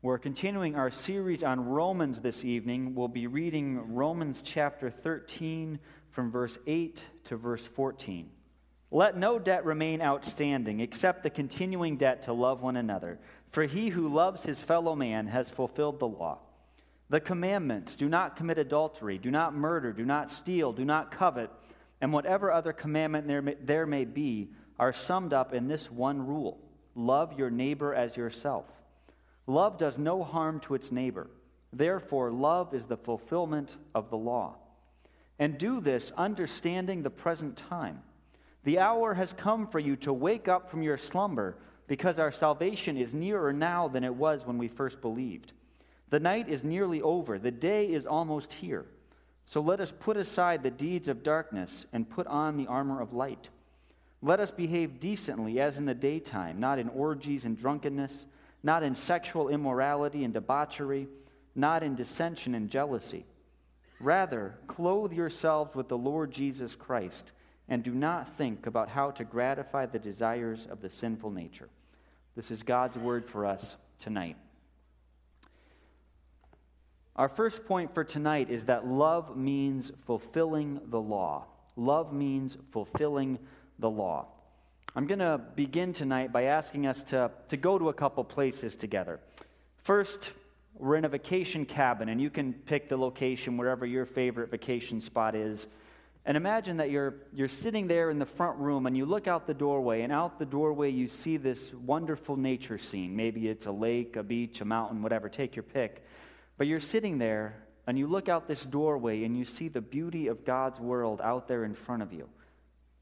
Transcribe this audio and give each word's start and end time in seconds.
We're 0.00 0.18
continuing 0.18 0.76
our 0.76 0.92
series 0.92 1.42
on 1.42 1.66
Romans 1.66 2.20
this 2.20 2.44
evening. 2.44 2.94
We'll 2.94 3.08
be 3.08 3.26
reading 3.26 3.94
Romans 3.96 4.40
chapter 4.44 4.90
13 4.90 5.80
from 6.12 6.30
verse 6.30 6.56
8 6.68 7.02
to 7.24 7.36
verse 7.36 7.66
14. 7.66 8.30
Let 8.92 9.16
no 9.16 9.40
debt 9.40 9.64
remain 9.64 10.00
outstanding 10.00 10.78
except 10.78 11.24
the 11.24 11.30
continuing 11.30 11.96
debt 11.96 12.22
to 12.22 12.32
love 12.32 12.62
one 12.62 12.76
another, 12.76 13.18
for 13.50 13.64
he 13.64 13.88
who 13.88 14.06
loves 14.06 14.44
his 14.44 14.62
fellow 14.62 14.94
man 14.94 15.26
has 15.26 15.50
fulfilled 15.50 15.98
the 15.98 16.06
law. 16.06 16.38
The 17.10 17.18
commandments 17.18 17.96
do 17.96 18.08
not 18.08 18.36
commit 18.36 18.58
adultery, 18.58 19.18
do 19.18 19.32
not 19.32 19.52
murder, 19.52 19.92
do 19.92 20.04
not 20.04 20.30
steal, 20.30 20.72
do 20.72 20.84
not 20.84 21.10
covet, 21.10 21.50
and 22.00 22.12
whatever 22.12 22.52
other 22.52 22.72
commandment 22.72 23.26
there 23.26 23.42
may, 23.42 23.56
there 23.60 23.84
may 23.84 24.04
be 24.04 24.50
are 24.78 24.92
summed 24.92 25.32
up 25.32 25.52
in 25.52 25.66
this 25.66 25.90
one 25.90 26.24
rule 26.24 26.60
love 26.94 27.36
your 27.36 27.50
neighbor 27.50 27.92
as 27.92 28.16
yourself. 28.16 28.64
Love 29.48 29.78
does 29.78 29.96
no 29.96 30.22
harm 30.22 30.60
to 30.60 30.74
its 30.74 30.92
neighbor. 30.92 31.26
Therefore, 31.72 32.30
love 32.30 32.74
is 32.74 32.84
the 32.84 32.98
fulfillment 32.98 33.76
of 33.94 34.10
the 34.10 34.16
law. 34.16 34.56
And 35.38 35.56
do 35.56 35.80
this 35.80 36.12
understanding 36.18 37.02
the 37.02 37.10
present 37.10 37.56
time. 37.56 38.02
The 38.64 38.78
hour 38.78 39.14
has 39.14 39.32
come 39.32 39.66
for 39.66 39.78
you 39.78 39.96
to 39.96 40.12
wake 40.12 40.48
up 40.48 40.70
from 40.70 40.82
your 40.82 40.98
slumber, 40.98 41.56
because 41.86 42.18
our 42.18 42.30
salvation 42.30 42.98
is 42.98 43.14
nearer 43.14 43.50
now 43.50 43.88
than 43.88 44.04
it 44.04 44.14
was 44.14 44.44
when 44.44 44.58
we 44.58 44.68
first 44.68 45.00
believed. 45.00 45.52
The 46.10 46.20
night 46.20 46.50
is 46.50 46.62
nearly 46.62 47.00
over, 47.00 47.38
the 47.38 47.50
day 47.50 47.86
is 47.86 48.04
almost 48.04 48.52
here. 48.52 48.84
So 49.46 49.62
let 49.62 49.80
us 49.80 49.94
put 49.98 50.18
aside 50.18 50.62
the 50.62 50.70
deeds 50.70 51.08
of 51.08 51.22
darkness 51.22 51.86
and 51.94 52.10
put 52.10 52.26
on 52.26 52.58
the 52.58 52.66
armor 52.66 53.00
of 53.00 53.14
light. 53.14 53.48
Let 54.20 54.40
us 54.40 54.50
behave 54.50 55.00
decently 55.00 55.58
as 55.58 55.78
in 55.78 55.86
the 55.86 55.94
daytime, 55.94 56.60
not 56.60 56.78
in 56.78 56.90
orgies 56.90 57.46
and 57.46 57.56
drunkenness 57.56 58.26
not 58.62 58.82
in 58.82 58.94
sexual 58.94 59.48
immorality 59.48 60.24
and 60.24 60.34
debauchery, 60.34 61.08
not 61.54 61.82
in 61.82 61.94
dissension 61.94 62.54
and 62.54 62.70
jealousy. 62.70 63.24
Rather, 64.00 64.54
clothe 64.66 65.12
yourselves 65.12 65.74
with 65.74 65.88
the 65.88 65.98
Lord 65.98 66.30
Jesus 66.30 66.74
Christ, 66.74 67.32
and 67.68 67.82
do 67.82 67.92
not 67.92 68.36
think 68.36 68.66
about 68.66 68.88
how 68.88 69.10
to 69.12 69.24
gratify 69.24 69.86
the 69.86 69.98
desires 69.98 70.66
of 70.70 70.80
the 70.80 70.90
sinful 70.90 71.30
nature. 71.30 71.68
This 72.36 72.50
is 72.50 72.62
God's 72.62 72.96
word 72.96 73.28
for 73.28 73.44
us 73.44 73.76
tonight. 73.98 74.36
Our 77.16 77.28
first 77.28 77.64
point 77.66 77.92
for 77.94 78.04
tonight 78.04 78.48
is 78.48 78.66
that 78.66 78.86
love 78.86 79.36
means 79.36 79.90
fulfilling 80.06 80.80
the 80.86 81.00
law. 81.00 81.46
Love 81.74 82.12
means 82.12 82.56
fulfilling 82.70 83.40
the 83.80 83.90
law. 83.90 84.26
I'm 84.96 85.06
going 85.06 85.18
to 85.18 85.38
begin 85.54 85.92
tonight 85.92 86.32
by 86.32 86.44
asking 86.44 86.86
us 86.86 87.02
to, 87.04 87.30
to 87.50 87.56
go 87.56 87.78
to 87.78 87.90
a 87.90 87.92
couple 87.92 88.24
places 88.24 88.74
together. 88.74 89.20
First, 89.84 90.30
we're 90.74 90.96
in 90.96 91.04
a 91.04 91.08
vacation 91.08 91.66
cabin, 91.66 92.08
and 92.08 92.20
you 92.20 92.30
can 92.30 92.54
pick 92.54 92.88
the 92.88 92.96
location 92.96 93.58
wherever 93.58 93.84
your 93.84 94.06
favorite 94.06 94.50
vacation 94.50 95.00
spot 95.00 95.34
is. 95.34 95.66
And 96.24 96.36
imagine 96.36 96.78
that 96.78 96.90
you're, 96.90 97.14
you're 97.34 97.48
sitting 97.48 97.86
there 97.86 98.10
in 98.10 98.18
the 98.18 98.26
front 98.26 98.58
room 98.58 98.86
and 98.86 98.96
you 98.96 99.06
look 99.06 99.26
out 99.26 99.46
the 99.46 99.54
doorway, 99.54 100.02
and 100.02 100.12
out 100.12 100.38
the 100.38 100.46
doorway 100.46 100.90
you 100.90 101.06
see 101.06 101.36
this 101.36 101.72
wonderful 101.74 102.36
nature 102.36 102.78
scene. 102.78 103.14
Maybe 103.14 103.48
it's 103.48 103.66
a 103.66 103.72
lake, 103.72 104.16
a 104.16 104.22
beach, 104.22 104.60
a 104.62 104.64
mountain, 104.64 105.02
whatever, 105.02 105.28
take 105.28 105.54
your 105.54 105.62
pick. 105.64 106.04
But 106.56 106.66
you're 106.66 106.80
sitting 106.80 107.18
there 107.18 107.62
and 107.86 107.98
you 107.98 108.06
look 108.06 108.28
out 108.28 108.48
this 108.48 108.62
doorway 108.62 109.24
and 109.24 109.36
you 109.36 109.44
see 109.44 109.68
the 109.68 109.80
beauty 109.80 110.26
of 110.26 110.44
God's 110.44 110.80
world 110.80 111.20
out 111.22 111.46
there 111.46 111.64
in 111.64 111.74
front 111.74 112.02
of 112.02 112.12
you. 112.12 112.28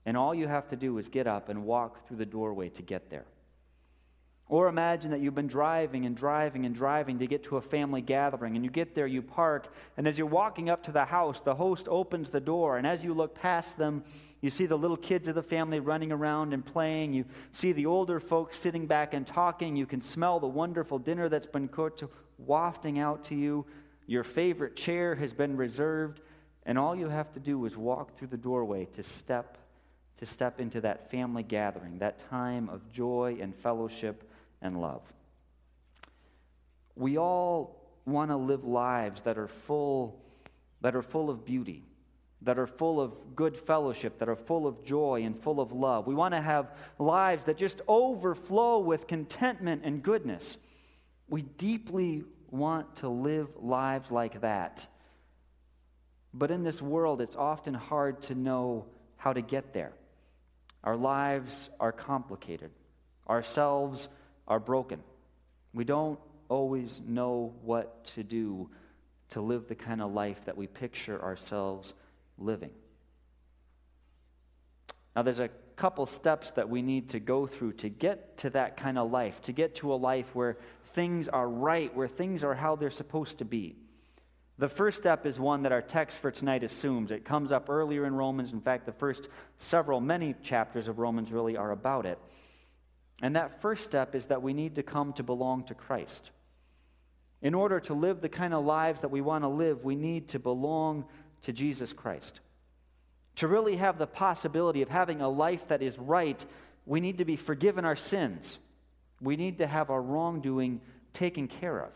And 0.07 0.17
all 0.17 0.35
you 0.35 0.47
have 0.47 0.69
to 0.69 0.77
do 0.77 0.97
is 0.99 1.09
get 1.09 1.27
up 1.27 1.49
and 1.49 1.65
walk 1.65 2.07
through 2.07 2.17
the 2.19 2.27
doorway 2.27 2.69
to 2.71 2.83
get 2.83 3.11
there. 3.11 3.27
Or 4.49 4.69
imagine 4.69 5.11
that 5.11 5.21
you've 5.21 5.35
been 5.35 5.49
driving 5.49 6.07
and 6.07 6.17
driving 6.17 6.65
and 6.65 6.75
driving 6.75 7.19
to 7.19 7.27
get 7.27 7.43
to 7.45 7.57
a 7.57 7.61
family 7.61 8.01
gathering, 8.01 8.55
and 8.55 8.65
you 8.65 8.71
get 8.71 8.95
there, 8.95 9.09
you 9.09 9.21
park, 9.21 9.67
and 9.97 10.07
as 10.07 10.17
you're 10.17 10.29
walking 10.29 10.71
up 10.71 10.85
to 10.85 10.93
the 10.93 11.05
house, 11.05 11.41
the 11.41 11.57
host 11.57 11.89
opens 11.89 12.31
the 12.31 12.41
door, 12.41 12.79
and 12.79 12.87
as 12.87 13.03
you 13.03 13.13
look 13.13 13.35
past 13.35 13.77
them, 13.77 14.05
you 14.41 14.51
see 14.51 14.67
the 14.67 14.79
little 14.79 14.97
kids 14.97 15.27
of 15.27 15.35
the 15.35 15.43
family 15.43 15.81
running 15.81 16.13
around 16.13 16.53
and 16.53 16.65
playing. 16.65 17.13
You 17.13 17.25
see 17.51 17.73
the 17.73 17.87
older 17.87 18.21
folks 18.21 18.57
sitting 18.57 18.87
back 18.87 19.15
and 19.15 19.27
talking. 19.27 19.75
You 19.75 19.87
can 19.87 20.01
smell 20.01 20.39
the 20.39 20.47
wonderful 20.47 21.01
dinner 21.01 21.29
that's 21.29 21.47
been 21.47 21.67
cooked 21.67 22.05
wafting 22.39 23.01
out 23.01 23.25
to 23.25 23.35
you. 23.35 23.67
Your 24.07 24.23
favorite 24.23 24.77
chair 24.77 25.17
has 25.17 25.33
been 25.33 25.57
reserved, 25.57 26.21
and 26.65 26.79
all 26.79 26.95
you 26.95 27.09
have 27.09 27.33
to 27.33 27.41
do 27.41 27.65
is 27.65 27.77
walk 27.77 28.17
through 28.17 28.29
the 28.29 28.37
doorway 28.37 28.85
to 28.95 29.03
step 29.03 29.59
to 30.19 30.27
step 30.27 30.61
into 30.61 30.81
that 30.81 31.11
family 31.11 31.43
gathering, 31.43 31.99
that 31.99 32.19
time 32.31 32.69
of 32.69 32.91
joy 32.93 33.39
and 33.41 33.55
fellowship 33.55 34.29
and 34.63 34.81
love. 34.81 35.03
We 36.95 37.19
all 37.19 37.77
want 38.07 38.31
to 38.31 38.37
live 38.37 38.65
lives 38.65 39.21
that 39.23 39.37
are 39.37 39.49
full 39.49 40.21
that 40.83 40.95
are 40.95 41.03
full 41.03 41.31
of 41.31 41.45
beauty, 41.45 41.83
that 42.43 42.59
are 42.59 42.67
full 42.67 43.01
of 43.01 43.35
good 43.35 43.57
fellowship, 43.57 44.19
that 44.19 44.29
are 44.29 44.37
full 44.37 44.67
of 44.67 44.85
joy 44.85 45.23
and 45.25 45.41
full 45.43 45.61
of 45.61 45.73
love. 45.73 46.07
We 46.07 46.15
want 46.15 46.35
to 46.35 46.41
have 46.41 46.71
lives 46.99 47.45
that 47.47 47.57
just 47.57 47.81
overflow 47.89 48.79
with 48.79 49.07
contentment 49.07 49.83
and 49.85 50.03
goodness. 50.03 50.57
We 51.29 51.43
deeply 51.43 52.25
want 52.51 52.97
to 52.97 53.09
live 53.09 53.49
lives 53.61 54.11
like 54.11 54.43
that. 54.43 54.87
But 56.33 56.51
in 56.51 56.63
this 56.63 56.83
world, 56.83 57.21
it's 57.21 57.35
often 57.35 57.75
hard 57.75 58.21
to 58.23 58.35
know 58.35 58.85
how 59.17 59.33
to 59.33 59.41
get 59.41 59.73
there. 59.73 59.93
Our 60.87 60.97
lives 60.97 61.69
are 61.81 61.91
complicated. 61.91 62.71
Ourselves 63.29 64.09
are 64.47 64.61
broken. 64.61 65.03
We 65.75 65.83
don't 65.83 66.21
always 66.49 67.03
know 67.05 67.55
what 67.63 68.05
to 68.15 68.23
do 68.23 68.71
to 69.31 69.41
live 69.41 69.67
the 69.67 69.75
kind 69.75 70.01
of 70.01 70.13
life 70.13 70.45
that 70.45 70.57
we 70.57 70.69
picture 70.69 71.21
ourselves 71.21 71.93
living. 72.39 72.71
Now, 75.17 75.23
there's 75.23 75.41
a 75.41 75.51
couple 75.75 76.07
steps 76.07 76.53
that 76.53 76.69
we 76.69 76.83
need 76.83 77.09
to 77.11 77.19
go 77.21 77.49
through 77.49 77.73
to 77.73 77.89
get 77.89 78.37
to 78.39 78.51
that 78.51 78.77
kind 78.77 78.97
of 78.97 79.11
life, 79.11 79.43
to 79.43 79.53
get 79.53 79.75
to 79.77 79.93
a 79.93 79.97
life 79.97 80.33
where 80.37 80.57
things 80.93 81.27
are 81.27 81.49
right, 81.49 81.93
where 81.97 82.07
things 82.07 82.45
are 82.45 82.55
how 82.55 82.77
they're 82.77 82.91
supposed 82.91 83.39
to 83.39 83.45
be. 83.45 83.75
The 84.59 84.69
first 84.69 84.97
step 84.97 85.27
is 85.27 85.39
one 85.39 85.63
that 85.63 85.73
our 85.73 85.83
text 85.83 86.17
for 86.17 86.31
tonight 86.31 86.65
assumes. 86.65 87.11
It 87.11 87.25
comes 87.25 87.53
up 87.53 87.69
earlier 87.69 88.07
in 88.07 88.15
Romans. 88.15 88.53
In 88.53 88.61
fact, 88.61 88.87
the 88.87 88.93
first 88.93 89.29
several, 89.59 90.01
many 90.01 90.35
chapters 90.43 90.89
of 90.89 90.99
Romans 90.99 91.31
really 91.31 91.57
are 91.57 91.73
about 91.73 92.07
it. 92.07 92.19
And 93.21 93.37
that 93.37 93.61
first 93.61 93.85
step 93.85 94.15
is 94.15 94.27
that 94.27 94.43
we 94.43 94.55
need 94.55 94.77
to 94.77 94.83
come 94.83 95.13
to 95.15 95.23
belong 95.23 95.65
to 95.65 95.75
Christ. 95.75 96.31
In 97.43 97.55
order 97.55 97.81
to 97.81 97.95
live 97.95 98.21
the 98.21 98.31
kind 98.31 98.55
of 98.55 98.65
lives 98.65 99.03
that 99.03 99.11
we 99.11 99.21
want 99.21 99.45
to 99.45 99.49
live, 99.49 99.85
we 99.85 99.95
need 99.95 100.29
to 100.29 100.39
belong 100.39 101.05
to 101.43 101.53
Jesus 101.53 101.93
Christ. 101.93 102.41
To 103.37 103.49
really 103.49 103.77
have 103.77 103.99
the 103.99 104.07
possibility 104.07 104.81
of 104.81 104.89
having 104.89 105.21
a 105.21 105.29
life 105.29 105.69
that 105.69 105.83
is 105.83 105.99
right, 105.99 106.43
we 106.87 107.01
need 107.01 107.19
to 107.19 107.27
be 107.27 107.37
forgiven 107.37 107.85
our 107.85 107.97
sins. 107.97 108.59
We 109.21 109.37
need 109.37 109.59
to 109.59 109.67
have 109.67 109.91
our 109.91 110.01
wrongdoing 110.01 110.81
taken 111.13 111.47
care 111.47 111.79
of. 111.79 111.91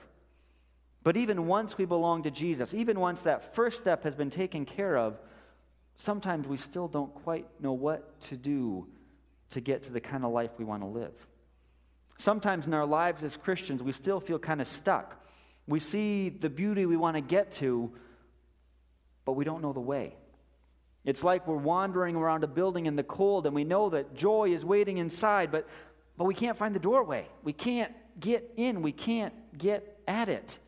But 1.02 1.16
even 1.16 1.46
once 1.46 1.78
we 1.78 1.86
belong 1.86 2.24
to 2.24 2.30
Jesus, 2.30 2.74
even 2.74 3.00
once 3.00 3.22
that 3.22 3.54
first 3.54 3.80
step 3.80 4.04
has 4.04 4.14
been 4.14 4.30
taken 4.30 4.66
care 4.66 4.96
of, 4.96 5.18
sometimes 5.94 6.46
we 6.46 6.58
still 6.58 6.88
don't 6.88 7.14
quite 7.14 7.46
know 7.60 7.72
what 7.72 8.20
to 8.22 8.36
do 8.36 8.86
to 9.50 9.60
get 9.60 9.84
to 9.84 9.92
the 9.92 10.00
kind 10.00 10.24
of 10.24 10.32
life 10.32 10.50
we 10.58 10.64
want 10.64 10.82
to 10.82 10.86
live. 10.86 11.14
Sometimes 12.18 12.66
in 12.66 12.74
our 12.74 12.84
lives 12.84 13.22
as 13.22 13.36
Christians, 13.36 13.82
we 13.82 13.92
still 13.92 14.20
feel 14.20 14.38
kind 14.38 14.60
of 14.60 14.68
stuck. 14.68 15.16
We 15.66 15.80
see 15.80 16.28
the 16.28 16.50
beauty 16.50 16.84
we 16.84 16.98
want 16.98 17.16
to 17.16 17.22
get 17.22 17.52
to, 17.52 17.90
but 19.24 19.32
we 19.32 19.44
don't 19.44 19.62
know 19.62 19.72
the 19.72 19.80
way. 19.80 20.16
It's 21.06 21.24
like 21.24 21.46
we're 21.46 21.56
wandering 21.56 22.14
around 22.14 22.44
a 22.44 22.46
building 22.46 22.84
in 22.84 22.94
the 22.94 23.02
cold 23.02 23.46
and 23.46 23.54
we 23.54 23.64
know 23.64 23.88
that 23.88 24.14
joy 24.14 24.52
is 24.52 24.66
waiting 24.66 24.98
inside, 24.98 25.50
but, 25.50 25.66
but 26.18 26.24
we 26.24 26.34
can't 26.34 26.58
find 26.58 26.74
the 26.74 26.80
doorway. 26.80 27.26
We 27.42 27.54
can't 27.54 27.94
get 28.20 28.52
in. 28.58 28.82
We 28.82 28.92
can't 28.92 29.32
get 29.56 29.98
at 30.06 30.28
it 30.28 30.58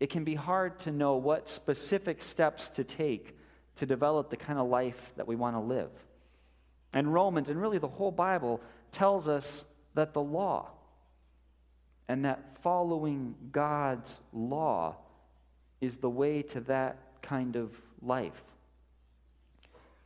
it 0.00 0.08
can 0.08 0.24
be 0.24 0.34
hard 0.34 0.78
to 0.80 0.90
know 0.90 1.16
what 1.16 1.48
specific 1.48 2.22
steps 2.22 2.70
to 2.70 2.84
take 2.84 3.36
to 3.76 3.86
develop 3.86 4.30
the 4.30 4.36
kind 4.36 4.58
of 4.58 4.68
life 4.68 5.12
that 5.16 5.28
we 5.28 5.36
want 5.36 5.54
to 5.54 5.60
live. 5.60 5.90
And 6.92 7.12
Romans, 7.12 7.50
and 7.50 7.60
really 7.60 7.78
the 7.78 7.86
whole 7.88 8.10
Bible, 8.10 8.60
tells 8.92 9.28
us 9.28 9.64
that 9.94 10.12
the 10.14 10.22
law 10.22 10.70
and 12.08 12.24
that 12.24 12.58
following 12.62 13.34
God's 13.52 14.18
law 14.32 14.96
is 15.80 15.96
the 15.96 16.10
way 16.10 16.42
to 16.42 16.60
that 16.62 16.98
kind 17.22 17.56
of 17.56 17.70
life. 18.02 18.42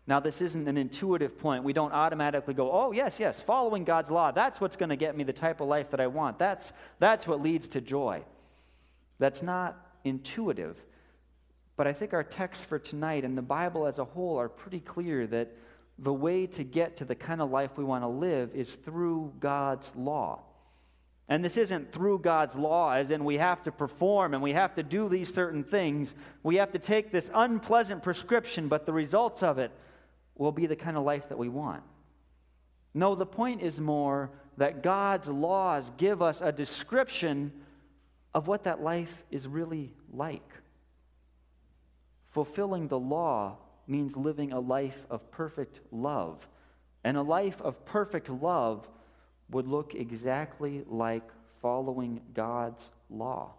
Now, 0.07 0.21
this 0.21 0.43
isn't 0.43 0.69
an 0.69 0.77
intuitive 0.77 1.39
point. 1.39 1.65
We 1.65 1.73
don't 1.73 1.93
automatically 1.93 2.53
go, 2.53 2.71
oh, 2.71 2.93
yes, 2.93 3.19
yes, 3.19 3.41
following 3.41 3.85
God's 3.85 4.11
law, 4.11 4.33
that's 4.33 4.61
what's 4.61 4.77
going 4.77 4.91
to 4.91 4.97
get 4.97 5.17
me 5.17 5.25
the 5.25 5.33
type 5.33 5.61
of 5.61 5.69
life 5.69 5.91
that 5.93 6.01
I 6.01 6.09
want. 6.09 6.39
That's, 6.39 6.73
that's 6.99 7.27
what 7.27 7.41
leads 7.41 7.69
to 7.69 7.81
joy. 7.81 8.23
That's 9.19 9.43
not 9.43 9.84
intuitive. 10.05 10.79
But 11.77 11.87
I 11.87 11.93
think 11.93 12.15
our 12.15 12.23
text 12.23 12.65
for 12.67 12.79
tonight 12.79 13.25
and 13.25 13.37
the 13.37 13.43
Bible 13.43 13.87
as 13.87 13.99
a 13.99 14.05
whole 14.05 14.39
are 14.39 14.49
pretty 14.49 14.81
clear 14.81 15.27
that 15.27 15.51
the 15.99 16.13
way 16.13 16.47
to 16.47 16.65
get 16.65 16.99
to 16.99 17.05
the 17.05 17.15
kind 17.15 17.41
of 17.41 17.51
life 17.51 17.71
we 17.77 17.85
want 17.85 18.05
to 18.05 18.09
live 18.09 18.51
is 18.55 18.69
through 18.85 19.33
God's 19.41 19.91
law. 19.97 20.43
And 21.29 21.45
this 21.45 21.57
isn't 21.57 21.91
through 21.91 22.19
God's 22.19 22.55
law, 22.55 22.93
as 22.93 23.11
in 23.11 23.25
we 23.25 23.39
have 23.39 23.63
to 23.63 23.73
perform 23.73 24.35
and 24.35 24.43
we 24.43 24.53
have 24.53 24.75
to 24.75 24.83
do 24.83 25.09
these 25.09 25.33
certain 25.33 25.65
things. 25.65 26.15
We 26.43 26.57
have 26.57 26.73
to 26.73 26.79
take 26.79 27.11
this 27.11 27.31
unpleasant 27.33 28.03
prescription, 28.03 28.69
but 28.69 28.85
the 28.85 28.93
results 28.93 29.43
of 29.43 29.59
it 29.59 29.73
will 30.37 30.53
be 30.53 30.67
the 30.67 30.77
kind 30.77 30.97
of 30.97 31.05
life 31.05 31.29
that 31.31 31.39
we 31.39 31.49
want. 31.49 31.83
No, 32.93 33.15
the 33.15 33.27
point 33.27 33.63
is 33.63 33.81
more 33.81 34.31
that 34.59 34.83
God's 34.83 35.29
laws 35.29 35.91
give 35.97 36.21
us 36.21 36.41
a 36.41 36.53
description 36.53 37.53
of 38.35 38.49
what 38.49 38.65
that 38.65 38.83
life 38.83 39.25
is 39.31 39.47
really 39.47 39.93
like. 40.13 40.51
Fulfilling 42.33 42.89
the 42.89 42.99
law 42.99 43.59
means 43.87 44.17
living 44.17 44.53
a 44.53 44.61
life 44.61 45.07
of 45.09 45.31
perfect 45.31 45.81
love. 45.93 46.47
And 47.05 47.17
a 47.17 47.23
life 47.23 47.61
of 47.63 47.85
perfect 47.85 48.29
love 48.29 48.89
would 49.51 49.69
look 49.69 49.95
exactly 49.95 50.83
like 50.89 51.23
following 51.63 52.21
God's 52.35 52.91
law. 53.09 53.53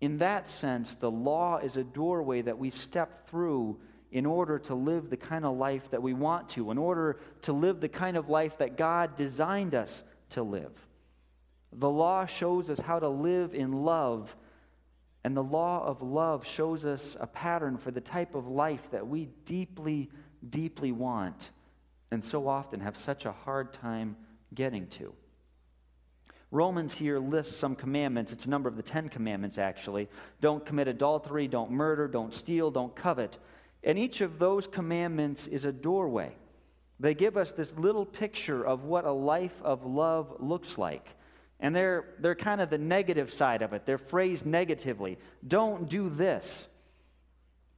In 0.00 0.18
that 0.18 0.48
sense, 0.48 0.94
the 0.94 1.10
law 1.10 1.58
is 1.58 1.76
a 1.76 1.84
doorway 1.84 2.42
that 2.42 2.58
we 2.58 2.70
step 2.70 3.28
through 3.28 3.78
in 4.10 4.26
order 4.26 4.58
to 4.58 4.74
live 4.74 5.08
the 5.08 5.16
kind 5.16 5.44
of 5.44 5.56
life 5.56 5.90
that 5.90 6.02
we 6.02 6.14
want 6.14 6.48
to, 6.50 6.70
in 6.70 6.78
order 6.78 7.18
to 7.42 7.52
live 7.52 7.80
the 7.80 7.88
kind 7.88 8.16
of 8.16 8.28
life 8.28 8.58
that 8.58 8.76
God 8.76 9.16
designed 9.16 9.74
us 9.74 10.02
to 10.30 10.42
live. 10.42 10.72
The 11.72 11.90
law 11.90 12.26
shows 12.26 12.68
us 12.68 12.80
how 12.80 12.98
to 12.98 13.08
live 13.08 13.54
in 13.54 13.72
love, 13.84 14.34
and 15.22 15.36
the 15.36 15.42
law 15.42 15.84
of 15.84 16.02
love 16.02 16.46
shows 16.46 16.84
us 16.84 17.16
a 17.20 17.26
pattern 17.26 17.78
for 17.78 17.90
the 17.90 18.00
type 18.00 18.34
of 18.34 18.48
life 18.48 18.90
that 18.90 19.06
we 19.06 19.28
deeply, 19.44 20.10
deeply 20.48 20.92
want, 20.92 21.50
and 22.10 22.24
so 22.24 22.48
often 22.48 22.80
have 22.80 22.96
such 22.96 23.24
a 23.24 23.32
hard 23.32 23.72
time 23.72 24.16
getting 24.52 24.88
to. 24.88 25.12
Romans 26.50 26.94
here 26.94 27.20
lists 27.20 27.56
some 27.56 27.76
commandments. 27.76 28.32
It's 28.32 28.46
a 28.46 28.50
number 28.50 28.68
of 28.68 28.76
the 28.76 28.82
Ten 28.82 29.08
Commandments, 29.08 29.56
actually. 29.56 30.08
Don't 30.40 30.66
commit 30.66 30.88
adultery, 30.88 31.46
don't 31.46 31.70
murder, 31.70 32.08
don't 32.08 32.34
steal, 32.34 32.72
don't 32.72 32.94
covet. 32.96 33.38
And 33.84 33.96
each 33.96 34.20
of 34.20 34.40
those 34.40 34.66
commandments 34.66 35.46
is 35.46 35.64
a 35.64 35.72
doorway. 35.72 36.34
They 36.98 37.14
give 37.14 37.36
us 37.36 37.52
this 37.52 37.72
little 37.78 38.04
picture 38.04 38.66
of 38.66 38.84
what 38.84 39.04
a 39.04 39.12
life 39.12 39.54
of 39.62 39.86
love 39.86 40.36
looks 40.40 40.76
like. 40.76 41.06
And 41.60 41.76
they're, 41.76 42.04
they're 42.18 42.34
kind 42.34 42.60
of 42.60 42.70
the 42.70 42.78
negative 42.78 43.32
side 43.32 43.62
of 43.62 43.72
it. 43.72 43.84
They're 43.86 43.98
phrased 43.98 44.46
negatively. 44.46 45.18
Don't 45.46 45.88
do 45.88 46.08
this. 46.08 46.66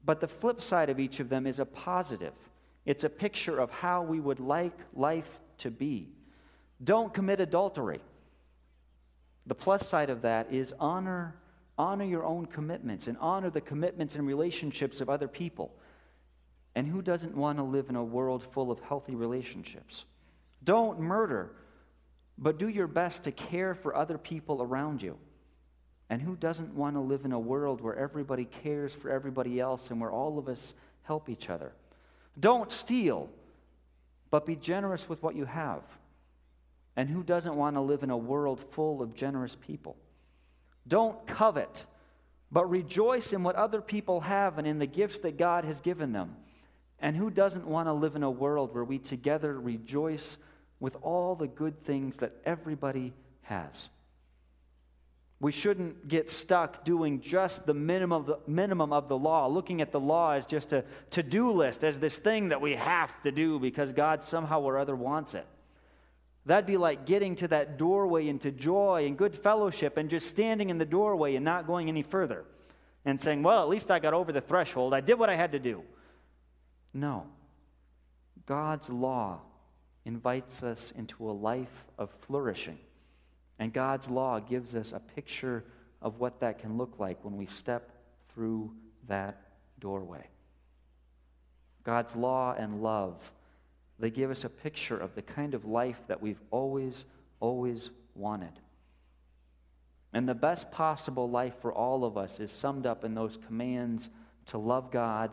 But 0.05 0.20
the 0.20 0.29
flip 0.29 0.62
side 0.62 0.88
of 0.88 1.00
each 1.00 1.20
of 1.20 1.29
them 1.29 1.46
is 1.46 1.58
a 1.58 1.64
positive. 1.64 2.34
It's 2.87 3.05
a 3.05 3.08
picture 3.08 3.58
of 3.58 3.70
how 3.70 4.02
we 4.02 4.20
would 4.20 4.40
like 4.40 4.76
life 4.94 5.40
to 5.58 5.70
be. 5.70 6.08
Don't 6.82 7.12
commit 7.12 7.40
adultery. 7.40 8.00
The 9.46 9.55
plus 9.55 9.88
side 9.88 10.11
of 10.11 10.23
that 10.23 10.52
is 10.52 10.73
honor 10.79 11.34
honor 11.79 12.05
your 12.05 12.25
own 12.25 12.46
commitments 12.46 13.08
and 13.08 13.17
honor 13.19 13.50
the 13.50 13.61
commitments 13.61 14.14
and 14.14 14.26
relationships 14.26 15.00
of 15.00 15.08
other 15.08 15.29
people. 15.29 15.75
And 16.75 16.87
who 16.87 17.02
doesn't 17.02 17.37
want 17.37 17.58
to 17.58 17.64
live 17.64 17.88
in 17.88 17.96
a 17.96 18.05
world 18.05 18.44
full 18.52 18.70
of 18.70 18.81
healthy 18.81 19.14
relationships? 19.14 20.05
Don't 20.64 21.00
murder, 21.00 21.50
but 22.38 22.58
do 22.58 22.69
your 22.69 22.87
best 22.87 23.25
to 23.25 23.32
care 23.32 23.75
for 23.75 23.94
other 23.94 24.19
people 24.19 24.62
around 24.62 25.02
you. 25.02 25.17
And 26.11 26.20
who 26.20 26.37
doesn't 26.37 26.75
want 26.75 26.96
to 26.96 27.00
live 27.00 27.25
in 27.25 27.32
a 27.32 27.38
world 27.38 27.81
where 27.81 27.96
everybody 27.96 28.44
cares 28.44 28.93
for 28.93 29.11
everybody 29.11 29.61
else 29.61 29.90
and 29.90 30.00
where 30.00 30.11
all 30.11 30.38
of 30.38 30.49
us 30.49 30.75
help 31.05 31.29
each 31.29 31.49
other? 31.49 31.73
Don't 32.38 32.70
steal, 32.70 33.31
but 34.31 34.46
be 34.46 34.56
generous 34.56 35.08
with 35.08 35.23
what 35.23 35.37
you 35.37 35.44
have. 35.44 35.82
And 36.96 37.08
who 37.08 37.23
doesn't 37.23 37.55
want 37.55 37.76
to 37.76 37.81
live 37.81 38.02
in 38.02 38.11
a 38.11 38.17
world 38.17 38.61
full 38.73 39.00
of 39.00 39.14
generous 39.14 39.56
people? 39.67 39.96
Don't 40.87 41.26
covet, 41.26 41.87
but 42.50 42.69
rejoice 42.69 43.32
in 43.32 43.43
what 43.43 43.56
other 43.56 43.81
people 43.81 44.20
have 44.20 44.58
and 44.58 44.67
in 44.67 44.79
the 44.79 44.87
gifts 44.87 45.20
that 45.20 45.38
God 45.38 45.64
has 45.64 45.81
given 45.81 46.12
them. 46.12 46.37
And 46.99 47.17
who 47.17 47.31
doesn't 47.31 47.67
want 47.67 47.88
to 47.88 47.93
live 47.93 48.17
in 48.17 48.23
a 48.23 48.31
world 48.31 48.75
where 48.75 48.84
we 48.84 48.99
together 48.99 49.58
rejoice 49.58 50.37
with 50.82 50.96
all 51.00 51.37
the 51.37 51.46
good 51.46 51.84
things 51.84 52.17
that 52.17 52.32
everybody 52.44 53.14
has? 53.43 53.88
We 55.38 55.52
shouldn't 55.52 56.08
get 56.08 56.29
stuck 56.29 56.84
doing 56.84 57.20
just 57.20 57.67
the 57.67 57.73
minimum 57.73 58.20
of 58.20 58.26
the, 58.26 58.38
minimum 58.49 58.93
of 58.93 59.08
the 59.08 59.17
law, 59.17 59.46
looking 59.46 59.81
at 59.81 59.93
the 59.93 60.00
law 60.00 60.32
as 60.32 60.44
just 60.44 60.73
a 60.73 60.84
to 61.11 61.23
do 61.23 61.52
list, 61.52 61.84
as 61.84 62.00
this 62.00 62.17
thing 62.17 62.49
that 62.49 62.61
we 62.61 62.75
have 62.75 63.23
to 63.23 63.31
do 63.31 63.61
because 63.61 63.93
God 63.93 64.25
somehow 64.25 64.61
or 64.61 64.76
other 64.76 64.96
wants 64.96 65.34
it. 65.34 65.46
That'd 66.46 66.67
be 66.67 66.76
like 66.76 67.06
getting 67.06 67.37
to 67.37 67.49
that 67.49 67.79
doorway 67.79 68.26
into 68.26 68.50
joy 68.50 69.06
and 69.06 69.17
good 69.17 69.37
fellowship 69.37 69.96
and 69.96 70.11
just 70.11 70.29
standing 70.29 70.69
in 70.69 70.79
the 70.79 70.84
doorway 70.84 71.37
and 71.37 71.44
not 71.44 71.69
going 71.69 71.88
any 71.88 72.02
further 72.02 72.44
and 73.05 73.20
saying, 73.20 73.44
Well, 73.44 73.62
at 73.62 73.69
least 73.69 73.93
I 73.93 74.00
got 74.00 74.14
over 74.14 74.32
the 74.32 74.40
threshold. 74.40 74.94
I 74.94 75.00
did 75.00 75.17
what 75.17 75.31
I 75.31 75.37
had 75.37 75.52
to 75.52 75.61
do. 75.61 75.84
No. 76.93 77.26
God's 78.46 78.88
law 78.88 79.43
invites 80.04 80.62
us 80.62 80.93
into 80.96 81.31
a 81.31 81.32
life 81.32 81.84
of 81.99 82.10
flourishing. 82.26 82.78
And 83.58 83.72
God's 83.72 84.08
law 84.08 84.40
gives 84.40 84.75
us 84.75 84.93
a 84.93 85.00
picture 85.00 85.64
of 86.00 86.19
what 86.19 86.40
that 86.40 86.58
can 86.58 86.76
look 86.76 86.99
like 86.99 87.25
when 87.25 87.37
we 87.37 87.46
step 87.46 87.90
through 88.34 88.72
that 89.08 89.40
doorway. 89.78 90.26
God's 91.84 92.14
law 92.16 92.54
and 92.56 92.82
love, 92.82 93.14
they 93.99 94.10
give 94.10 94.31
us 94.31 94.44
a 94.44 94.49
picture 94.49 94.96
of 94.96 95.14
the 95.14 95.22
kind 95.22 95.54
of 95.54 95.64
life 95.64 96.00
that 96.08 96.22
we've 96.22 96.40
always, 96.50 97.05
always 97.40 97.90
wanted. 98.14 98.52
And 100.12 100.28
the 100.28 100.34
best 100.34 100.70
possible 100.70 101.31
life 101.31 101.55
for 101.60 101.72
all 101.72 102.05
of 102.05 102.19
us 102.19 102.38
is 102.40 102.50
summed 102.50 102.87
up 102.87 103.05
in 103.05 103.14
those 103.14 103.38
commands 103.46 104.10
to 104.46 104.58
love 104.58 104.90
God 104.90 105.31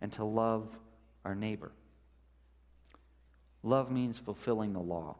and 0.00 0.12
to 0.12 0.24
love 0.24 0.68
our 1.24 1.34
neighbor. 1.34 1.72
Love 3.62 3.90
means 3.90 4.18
fulfilling 4.18 4.72
the 4.72 4.80
law. 4.80 5.16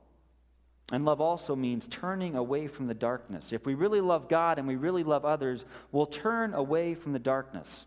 And 0.90 1.04
love 1.04 1.20
also 1.20 1.56
means 1.56 1.88
turning 1.88 2.36
away 2.36 2.66
from 2.66 2.86
the 2.86 2.94
darkness. 2.94 3.52
If 3.52 3.64
we 3.64 3.74
really 3.74 4.00
love 4.00 4.28
God 4.28 4.58
and 4.58 4.68
we 4.68 4.76
really 4.76 5.04
love 5.04 5.24
others, 5.24 5.64
we'll 5.90 6.06
turn 6.06 6.52
away 6.52 6.94
from 6.94 7.12
the 7.12 7.18
darkness. 7.18 7.86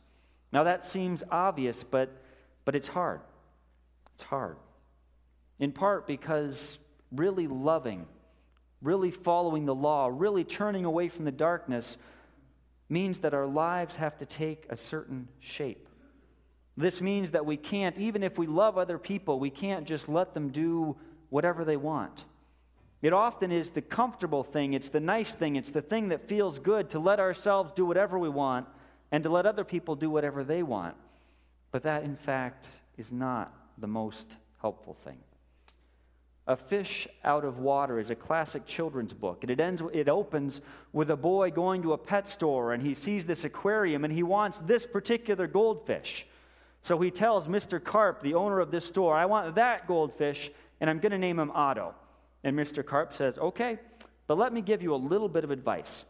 Now, 0.52 0.63
that 0.63 0.90
seems 0.90 1.22
obvious, 1.30 1.84
but, 1.84 2.10
but 2.63 2.75
it's 2.75 2.88
hard. 2.88 3.22
It's 4.16 4.24
hard. 4.24 4.57
In 5.60 5.72
part 5.72 6.07
because 6.07 6.78
really 7.12 7.48
loving, 7.48 8.08
really 8.81 9.12
following 9.12 9.66
the 9.66 9.75
law, 9.75 10.10
really 10.12 10.44
turning 10.44 10.86
away 10.86 11.10
from 11.10 11.25
the 11.25 11.31
darkness 11.31 11.98
means 12.90 13.19
that 13.19 13.34
our 13.34 13.48
lives 13.48 13.96
have 13.98 14.18
to 14.18 14.25
take 14.25 14.65
a 14.70 14.77
certain 14.77 15.27
shape. 15.39 15.88
This 16.77 17.01
means 17.01 17.32
that 17.32 17.46
we 17.46 17.58
can't, 17.58 17.98
even 17.98 18.22
if 18.22 18.38
we 18.38 18.48
love 18.48 18.77
other 18.77 18.98
people, 18.98 19.39
we 19.39 19.50
can't 19.50 19.86
just 19.86 20.10
let 20.10 20.34
them 20.34 20.50
do 20.50 20.96
whatever 21.29 21.63
they 21.63 21.77
want. 21.77 22.25
It 23.01 23.13
often 23.13 23.51
is 23.51 23.70
the 23.70 23.82
comfortable 23.82 24.44
thing, 24.44 24.74
it's 24.74 24.89
the 24.89 25.00
nice 25.00 25.34
thing, 25.34 25.55
it's 25.55 25.72
the 25.72 25.82
thing 25.82 26.10
that 26.10 26.27
feels 26.27 26.60
good 26.60 26.89
to 26.91 27.00
let 27.00 27.20
ourselves 27.20 27.72
do 27.74 27.86
whatever 27.86 28.17
we 28.17 28.29
want 28.29 28.67
and 29.12 29.24
to 29.24 29.29
let 29.29 29.46
other 29.46 29.63
people 29.63 29.96
do 29.96 30.10
whatever 30.10 30.44
they 30.44 30.63
want. 30.63 30.96
But 31.72 31.84
that, 31.84 32.03
in 32.03 32.15
fact, 32.15 32.65
is 32.98 33.12
not 33.12 33.53
the 33.77 33.88
most 33.88 34.38
helpful 34.62 34.98
thing. 35.05 35.17
A 36.48 36.55
Fish 36.55 37.08
Out 37.24 37.44
of 37.44 37.60
Water 37.60 38.00
is 38.00 38.12
a 38.12 38.15
classic 38.15 38.65
children's 38.65 39.13
book. 39.13 39.44
It, 39.48 39.60
ends, 39.60 39.82
it 39.94 40.08
opens 40.08 40.62
with 40.94 41.10
a 41.10 41.15
boy 41.15 41.50
going 41.50 41.82
to 41.82 41.94
a 41.94 41.98
pet 41.98 42.27
store 42.27 42.74
and 42.74 42.84
he 42.84 42.94
sees 42.94 43.25
this 43.25 43.44
aquarium 43.44 44.03
and 44.03 44.13
he 44.13 44.24
wants 44.24 44.60
this 44.60 44.86
particular 44.86 45.48
goldfish. 45.48 46.27
So 46.86 47.00
he 47.00 47.10
tells 47.10 47.48
Mr. 47.48 47.84
Carp, 47.84 48.22
the 48.22 48.36
owner 48.36 48.60
of 48.60 48.70
this 48.70 48.86
store, 48.86 49.15
I 49.15 49.25
want 49.25 49.56
that 49.56 49.88
goldfish, 49.88 50.51
and 50.80 50.88
I'm 50.88 51.00
going 51.00 51.13
to 51.13 51.18
name 51.18 51.39
him 51.39 51.50
Otto. 51.50 51.96
And 52.44 52.56
Mr. 52.56 52.86
Carp 52.86 53.15
says, 53.15 53.39
Okay, 53.39 53.80
but 54.27 54.38
let 54.38 54.54
me 54.54 54.62
give 54.62 54.84
you 54.84 54.94
a 54.94 54.96
little 54.96 55.27
bit 55.27 55.44
of 55.44 55.50
advice. 55.50 56.06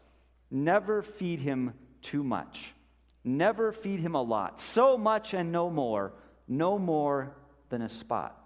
Never 0.50 1.00
feed 1.00 1.40
him 1.40 1.72
too 2.02 2.22
much. 2.22 2.74
Never 3.24 3.72
feed 3.72 4.00
him 4.00 4.14
a 4.14 4.20
lot. 4.20 4.60
So 4.60 4.98
much 4.98 5.32
and 5.32 5.50
no 5.50 5.70
more, 5.70 6.12
no 6.46 6.78
more 6.78 7.34
than 7.70 7.80
a 7.80 7.88
spot. 7.88 8.38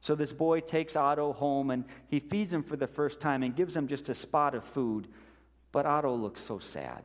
So 0.00 0.16
this 0.16 0.32
boy 0.32 0.60
takes 0.60 0.96
Otto 0.96 1.32
home 1.32 1.70
and 1.70 1.84
he 2.08 2.18
feeds 2.18 2.52
him 2.52 2.64
for 2.64 2.74
the 2.74 2.88
first 2.88 3.20
time 3.20 3.44
and 3.44 3.54
gives 3.54 3.76
him 3.76 3.86
just 3.86 4.08
a 4.08 4.16
spot 4.16 4.56
of 4.56 4.64
food. 4.64 5.06
But 5.70 5.86
Otto 5.86 6.12
looks 6.12 6.40
so 6.40 6.58
sad 6.58 7.04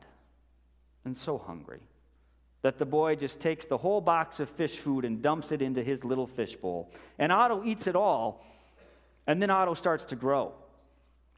and 1.04 1.16
so 1.16 1.38
hungry 1.38 1.78
that 2.62 2.78
the 2.78 2.84
boy 2.84 3.14
just 3.14 3.40
takes 3.40 3.64
the 3.64 3.78
whole 3.78 4.00
box 4.00 4.40
of 4.40 4.48
fish 4.50 4.78
food 4.78 5.04
and 5.04 5.22
dumps 5.22 5.52
it 5.52 5.62
into 5.62 5.82
his 5.82 6.04
little 6.04 6.26
fish 6.26 6.56
bowl. 6.56 6.90
And 7.18 7.30
Otto 7.30 7.62
eats 7.64 7.86
it 7.86 7.94
all, 7.94 8.44
and 9.26 9.40
then 9.40 9.50
Otto 9.50 9.74
starts 9.74 10.04
to 10.06 10.16
grow. 10.16 10.52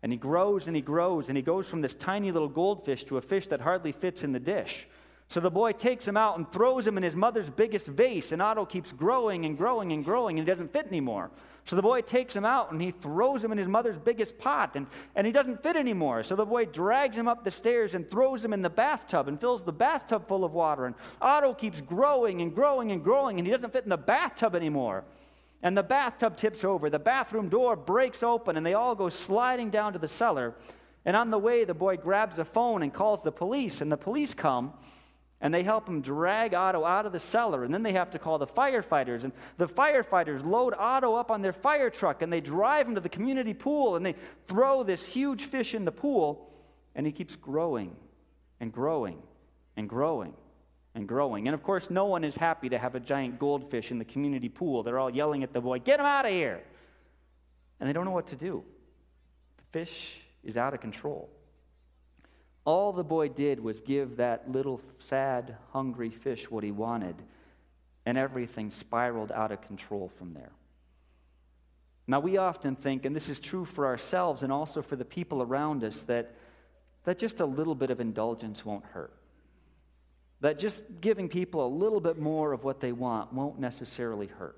And 0.02 0.10
he 0.10 0.16
grows 0.16 0.66
and 0.66 0.74
he 0.74 0.80
grows, 0.80 1.28
and 1.28 1.36
he 1.36 1.42
goes 1.42 1.66
from 1.66 1.82
this 1.82 1.94
tiny 1.94 2.32
little 2.32 2.48
goldfish 2.48 3.04
to 3.04 3.18
a 3.18 3.20
fish 3.20 3.48
that 3.48 3.60
hardly 3.60 3.92
fits 3.92 4.22
in 4.22 4.32
the 4.32 4.40
dish, 4.40 4.86
So 5.30 5.38
the 5.38 5.50
boy 5.50 5.70
takes 5.70 6.06
him 6.06 6.16
out 6.16 6.38
and 6.38 6.50
throws 6.50 6.84
him 6.84 6.96
in 6.96 7.04
his 7.04 7.14
mother's 7.14 7.48
biggest 7.48 7.86
vase, 7.86 8.32
and 8.32 8.42
Otto 8.42 8.66
keeps 8.66 8.92
growing 8.92 9.44
and 9.46 9.56
growing 9.56 9.92
and 9.92 10.04
growing, 10.04 10.38
and 10.38 10.46
he 10.46 10.52
doesn't 10.52 10.72
fit 10.72 10.88
anymore. 10.88 11.30
So 11.66 11.76
the 11.76 11.82
boy 11.82 12.00
takes 12.00 12.34
him 12.34 12.44
out 12.44 12.72
and 12.72 12.82
he 12.82 12.90
throws 12.90 13.44
him 13.44 13.52
in 13.52 13.58
his 13.58 13.68
mother's 13.68 13.96
biggest 13.96 14.36
pot, 14.38 14.72
and, 14.74 14.88
and 15.14 15.24
he 15.24 15.32
doesn't 15.32 15.62
fit 15.62 15.76
anymore. 15.76 16.24
So 16.24 16.34
the 16.34 16.44
boy 16.44 16.64
drags 16.64 17.16
him 17.16 17.28
up 17.28 17.44
the 17.44 17.52
stairs 17.52 17.94
and 17.94 18.10
throws 18.10 18.44
him 18.44 18.52
in 18.52 18.60
the 18.60 18.70
bathtub 18.70 19.28
and 19.28 19.40
fills 19.40 19.62
the 19.62 19.72
bathtub 19.72 20.26
full 20.26 20.44
of 20.44 20.52
water. 20.52 20.86
And 20.86 20.96
Otto 21.22 21.54
keeps 21.54 21.80
growing 21.80 22.42
and 22.42 22.52
growing 22.52 22.90
and 22.90 23.04
growing, 23.04 23.38
and 23.38 23.46
he 23.46 23.52
doesn't 23.52 23.72
fit 23.72 23.84
in 23.84 23.90
the 23.90 23.96
bathtub 23.96 24.56
anymore. 24.56 25.04
And 25.62 25.78
the 25.78 25.84
bathtub 25.84 26.38
tips 26.38 26.64
over, 26.64 26.90
the 26.90 26.98
bathroom 26.98 27.48
door 27.48 27.76
breaks 27.76 28.24
open, 28.24 28.56
and 28.56 28.66
they 28.66 28.74
all 28.74 28.96
go 28.96 29.08
sliding 29.08 29.70
down 29.70 29.92
to 29.92 30.00
the 30.00 30.08
cellar. 30.08 30.54
And 31.04 31.16
on 31.16 31.30
the 31.30 31.38
way, 31.38 31.62
the 31.62 31.72
boy 31.72 31.98
grabs 31.98 32.40
a 32.40 32.44
phone 32.44 32.82
and 32.82 32.92
calls 32.92 33.22
the 33.22 33.30
police, 33.30 33.80
and 33.80 33.92
the 33.92 33.96
police 33.96 34.34
come 34.34 34.72
and 35.40 35.54
they 35.54 35.62
help 35.62 35.88
him 35.88 36.02
drag 36.02 36.52
Otto 36.52 36.84
out 36.84 37.06
of 37.06 37.12
the 37.12 37.20
cellar. 37.20 37.64
And 37.64 37.72
then 37.72 37.82
they 37.82 37.92
have 37.92 38.10
to 38.10 38.18
call 38.18 38.38
the 38.38 38.46
firefighters. 38.46 39.24
And 39.24 39.32
the 39.56 39.66
firefighters 39.66 40.44
load 40.44 40.74
Otto 40.76 41.14
up 41.14 41.30
on 41.30 41.40
their 41.40 41.54
fire 41.54 41.88
truck 41.88 42.20
and 42.20 42.32
they 42.32 42.40
drive 42.40 42.86
him 42.86 42.94
to 42.94 43.00
the 43.00 43.08
community 43.08 43.54
pool 43.54 43.96
and 43.96 44.04
they 44.04 44.14
throw 44.48 44.82
this 44.82 45.06
huge 45.06 45.44
fish 45.44 45.74
in 45.74 45.84
the 45.84 45.92
pool. 45.92 46.50
And 46.94 47.06
he 47.06 47.12
keeps 47.12 47.36
growing 47.36 47.96
and 48.60 48.70
growing 48.70 49.22
and 49.76 49.88
growing 49.88 50.34
and 50.94 51.08
growing. 51.08 51.48
And 51.48 51.54
of 51.54 51.62
course, 51.62 51.88
no 51.88 52.04
one 52.04 52.24
is 52.24 52.36
happy 52.36 52.68
to 52.68 52.78
have 52.78 52.94
a 52.94 53.00
giant 53.00 53.38
goldfish 53.38 53.90
in 53.90 53.98
the 53.98 54.04
community 54.04 54.48
pool. 54.50 54.82
They're 54.82 54.98
all 54.98 55.10
yelling 55.10 55.42
at 55.42 55.54
the 55.54 55.60
boy, 55.60 55.78
Get 55.78 56.00
him 56.00 56.06
out 56.06 56.26
of 56.26 56.32
here! 56.32 56.60
And 57.78 57.88
they 57.88 57.94
don't 57.94 58.04
know 58.04 58.10
what 58.10 58.26
to 58.26 58.36
do. 58.36 58.62
The 59.56 59.78
fish 59.78 60.16
is 60.44 60.58
out 60.58 60.74
of 60.74 60.80
control. 60.80 61.30
All 62.70 62.92
the 62.92 63.02
boy 63.02 63.30
did 63.30 63.58
was 63.58 63.80
give 63.80 64.18
that 64.18 64.48
little 64.48 64.80
sad, 65.00 65.56
hungry 65.72 66.10
fish 66.10 66.48
what 66.48 66.62
he 66.62 66.70
wanted, 66.70 67.16
and 68.06 68.16
everything 68.16 68.70
spiraled 68.70 69.32
out 69.32 69.50
of 69.50 69.60
control 69.62 70.08
from 70.18 70.34
there. 70.34 70.52
Now, 72.06 72.20
we 72.20 72.36
often 72.36 72.76
think, 72.76 73.04
and 73.04 73.16
this 73.16 73.28
is 73.28 73.40
true 73.40 73.64
for 73.64 73.86
ourselves 73.86 74.44
and 74.44 74.52
also 74.52 74.82
for 74.82 74.94
the 74.94 75.04
people 75.04 75.42
around 75.42 75.82
us, 75.82 76.00
that, 76.02 76.32
that 77.02 77.18
just 77.18 77.40
a 77.40 77.44
little 77.44 77.74
bit 77.74 77.90
of 77.90 77.98
indulgence 77.98 78.64
won't 78.64 78.84
hurt. 78.84 79.16
That 80.40 80.60
just 80.60 80.80
giving 81.00 81.28
people 81.28 81.66
a 81.66 81.72
little 81.74 82.00
bit 82.00 82.20
more 82.20 82.52
of 82.52 82.62
what 82.62 82.78
they 82.78 82.92
want 82.92 83.32
won't 83.32 83.58
necessarily 83.58 84.28
hurt. 84.28 84.56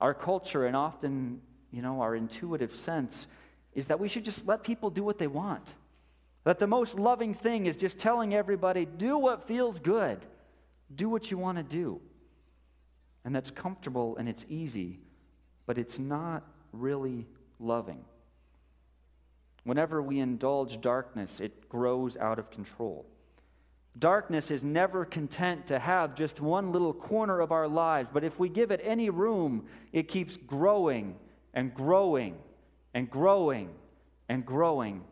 Our 0.00 0.14
culture, 0.14 0.64
and 0.64 0.76
often, 0.76 1.40
you 1.72 1.82
know, 1.82 2.02
our 2.02 2.14
intuitive 2.14 2.76
sense, 2.76 3.26
is 3.74 3.86
that 3.86 3.98
we 3.98 4.08
should 4.08 4.24
just 4.24 4.46
let 4.46 4.62
people 4.62 4.90
do 4.90 5.02
what 5.02 5.18
they 5.18 5.26
want. 5.26 5.74
That 6.44 6.58
the 6.58 6.66
most 6.66 6.94
loving 6.94 7.34
thing 7.34 7.66
is 7.66 7.76
just 7.76 7.98
telling 7.98 8.34
everybody, 8.34 8.84
do 8.84 9.18
what 9.18 9.48
feels 9.48 9.80
good, 9.80 10.24
do 10.94 11.08
what 11.08 11.30
you 11.30 11.38
want 11.38 11.58
to 11.58 11.64
do. 11.64 12.00
And 13.24 13.34
that's 13.34 13.50
comfortable 13.50 14.16
and 14.18 14.28
it's 14.28 14.44
easy, 14.48 15.00
but 15.66 15.78
it's 15.78 15.98
not 15.98 16.44
really 16.72 17.26
loving. 17.58 18.04
Whenever 19.64 20.02
we 20.02 20.20
indulge 20.20 20.82
darkness, 20.82 21.40
it 21.40 21.70
grows 21.70 22.18
out 22.18 22.38
of 22.38 22.50
control. 22.50 23.06
Darkness 23.98 24.50
is 24.50 24.62
never 24.62 25.06
content 25.06 25.68
to 25.68 25.78
have 25.78 26.14
just 26.14 26.40
one 26.40 26.72
little 26.72 26.92
corner 26.92 27.40
of 27.40 27.52
our 27.52 27.68
lives, 27.68 28.10
but 28.12 28.24
if 28.24 28.38
we 28.38 28.50
give 28.50 28.70
it 28.70 28.80
any 28.82 29.08
room, 29.08 29.64
it 29.92 30.08
keeps 30.08 30.36
growing 30.36 31.14
and 31.54 31.72
growing 31.72 32.36
and 32.92 33.08
growing 33.08 33.70
and 34.28 34.44
growing 34.44 35.02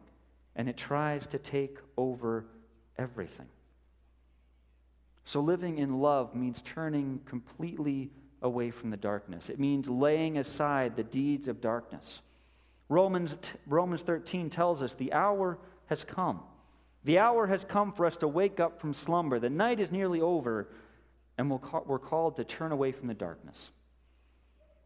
and 0.56 0.68
it 0.68 0.76
tries 0.76 1.26
to 1.28 1.38
take 1.38 1.78
over 1.96 2.46
everything. 2.98 3.48
So, 5.24 5.40
living 5.40 5.78
in 5.78 6.00
love 6.00 6.34
means 6.34 6.60
turning 6.62 7.20
completely 7.26 8.10
away 8.42 8.70
from 8.70 8.90
the 8.90 8.96
darkness. 8.96 9.50
It 9.50 9.60
means 9.60 9.88
laying 9.88 10.38
aside 10.38 10.96
the 10.96 11.04
deeds 11.04 11.46
of 11.48 11.60
darkness. 11.60 12.22
Romans, 12.88 13.36
Romans 13.66 14.02
13 14.02 14.50
tells 14.50 14.82
us 14.82 14.94
the 14.94 15.12
hour 15.12 15.58
has 15.86 16.04
come. 16.04 16.40
The 17.04 17.18
hour 17.18 17.46
has 17.46 17.64
come 17.64 17.92
for 17.92 18.04
us 18.04 18.16
to 18.18 18.28
wake 18.28 18.60
up 18.60 18.80
from 18.80 18.94
slumber. 18.94 19.38
The 19.38 19.50
night 19.50 19.80
is 19.80 19.90
nearly 19.90 20.20
over, 20.20 20.68
and 21.38 21.50
we're 21.50 21.98
called 21.98 22.36
to 22.36 22.44
turn 22.44 22.72
away 22.72 22.92
from 22.92 23.08
the 23.08 23.14
darkness. 23.14 23.70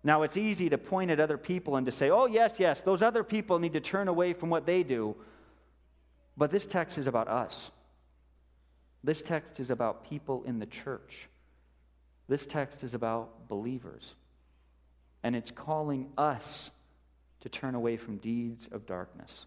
Now, 0.05 0.23
it's 0.23 0.37
easy 0.37 0.69
to 0.71 0.79
point 0.79 1.11
at 1.11 1.19
other 1.19 1.37
people 1.37 1.77
and 1.77 1.85
to 1.87 1.93
say, 1.93 2.11
oh, 2.11 2.27
yes, 2.27 2.61
yes, 2.61 2.81
those 2.81 3.03
other 3.03 3.25
people 3.25 3.59
need 3.59 3.73
to 3.73 3.81
turn 3.81 4.09
away 4.09 4.35
from 4.35 4.51
what 4.51 4.65
they 4.65 4.83
do. 4.83 5.17
But 6.37 6.51
this 6.51 6.67
text 6.67 6.99
is 6.99 7.07
about 7.07 7.29
us. 7.29 7.71
This 9.03 9.23
text 9.23 9.61
is 9.61 9.71
about 9.71 10.09
people 10.09 10.43
in 10.45 10.59
the 10.59 10.67
church. 10.67 11.29
This 12.29 12.45
text 12.45 12.83
is 12.83 12.95
about 12.95 13.49
believers. 13.49 14.15
And 15.23 15.35
it's 15.35 15.51
calling 15.51 16.09
us 16.19 16.71
to 17.41 17.49
turn 17.49 17.75
away 17.75 17.97
from 17.97 18.17
deeds 18.19 18.69
of 18.71 18.87
darkness. 18.87 19.47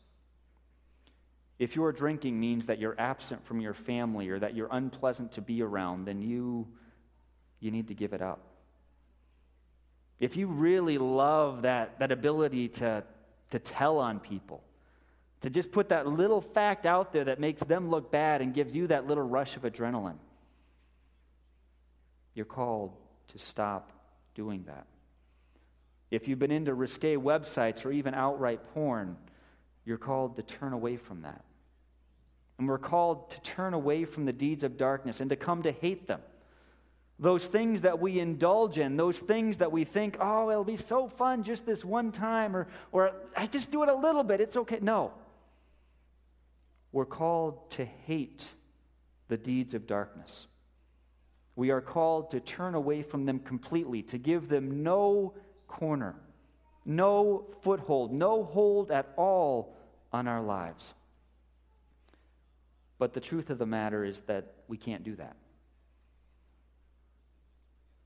If 1.59 1.75
your 1.75 1.91
drinking 1.91 2.39
means 2.39 2.67
that 2.67 2.79
you're 2.79 2.95
absent 2.97 3.45
from 3.45 3.59
your 3.59 3.73
family 3.73 4.29
or 4.29 4.39
that 4.39 4.55
you're 4.55 4.69
unpleasant 4.71 5.33
to 5.33 5.41
be 5.41 5.61
around, 5.61 6.05
then 6.05 6.21
you, 6.21 6.67
you 7.59 7.69
need 7.69 7.89
to 7.89 7.93
give 7.93 8.13
it 8.13 8.21
up. 8.21 8.39
If 10.19 10.37
you 10.37 10.47
really 10.47 10.97
love 10.97 11.63
that, 11.63 11.99
that 11.99 12.11
ability 12.11 12.69
to, 12.69 13.03
to 13.51 13.59
tell 13.59 13.99
on 13.99 14.19
people, 14.19 14.63
to 15.41 15.49
just 15.49 15.71
put 15.71 15.89
that 15.89 16.05
little 16.07 16.41
fact 16.41 16.85
out 16.85 17.13
there 17.13 17.25
that 17.25 17.39
makes 17.39 17.63
them 17.63 17.89
look 17.89 18.11
bad 18.11 18.41
and 18.41 18.53
gives 18.53 18.75
you 18.75 18.87
that 18.87 19.07
little 19.07 19.23
rush 19.23 19.55
of 19.55 19.63
adrenaline. 19.63 20.17
You're 22.35 22.45
called 22.45 22.93
to 23.29 23.39
stop 23.39 23.91
doing 24.35 24.63
that. 24.67 24.85
If 26.11 26.27
you've 26.27 26.39
been 26.39 26.51
into 26.51 26.73
risque 26.73 27.15
websites 27.15 27.85
or 27.85 27.91
even 27.91 28.13
outright 28.13 28.73
porn, 28.73 29.15
you're 29.85 29.97
called 29.97 30.35
to 30.37 30.43
turn 30.43 30.73
away 30.73 30.97
from 30.97 31.21
that. 31.21 31.43
And 32.57 32.67
we're 32.67 32.77
called 32.77 33.29
to 33.31 33.41
turn 33.41 33.73
away 33.73 34.05
from 34.05 34.25
the 34.25 34.33
deeds 34.33 34.63
of 34.63 34.77
darkness 34.77 35.21
and 35.21 35.29
to 35.29 35.35
come 35.35 35.63
to 35.63 35.71
hate 35.71 36.07
them. 36.07 36.21
Those 37.17 37.45
things 37.45 37.81
that 37.81 37.99
we 37.99 38.19
indulge 38.19 38.77
in, 38.77 38.97
those 38.97 39.19
things 39.19 39.57
that 39.57 39.71
we 39.71 39.83
think, 39.83 40.17
oh, 40.19 40.49
it'll 40.49 40.63
be 40.63 40.77
so 40.77 41.07
fun 41.07 41.43
just 41.43 41.65
this 41.65 41.83
one 41.83 42.11
time, 42.11 42.55
or, 42.55 42.67
or 42.91 43.11
I 43.35 43.45
just 43.45 43.71
do 43.71 43.83
it 43.83 43.89
a 43.89 43.95
little 43.95 44.23
bit, 44.23 44.41
it's 44.41 44.55
okay. 44.55 44.79
No. 44.81 45.11
We're 46.91 47.05
called 47.05 47.69
to 47.71 47.85
hate 47.85 48.45
the 49.27 49.37
deeds 49.37 49.73
of 49.73 49.87
darkness. 49.87 50.47
We 51.55 51.71
are 51.71 51.81
called 51.81 52.31
to 52.31 52.39
turn 52.39 52.73
away 52.73 53.03
from 53.03 53.25
them 53.25 53.39
completely, 53.39 54.01
to 54.03 54.17
give 54.17 54.47
them 54.47 54.81
no 54.81 55.33
corner, 55.67 56.15
no 56.85 57.45
foothold, 57.61 58.11
no 58.11 58.43
hold 58.43 58.91
at 58.91 59.13
all 59.17 59.75
on 60.11 60.27
our 60.27 60.41
lives. 60.41 60.93
But 62.97 63.13
the 63.13 63.19
truth 63.19 63.49
of 63.49 63.57
the 63.57 63.65
matter 63.65 64.03
is 64.03 64.19
that 64.21 64.53
we 64.67 64.77
can't 64.77 65.03
do 65.03 65.15
that. 65.15 65.35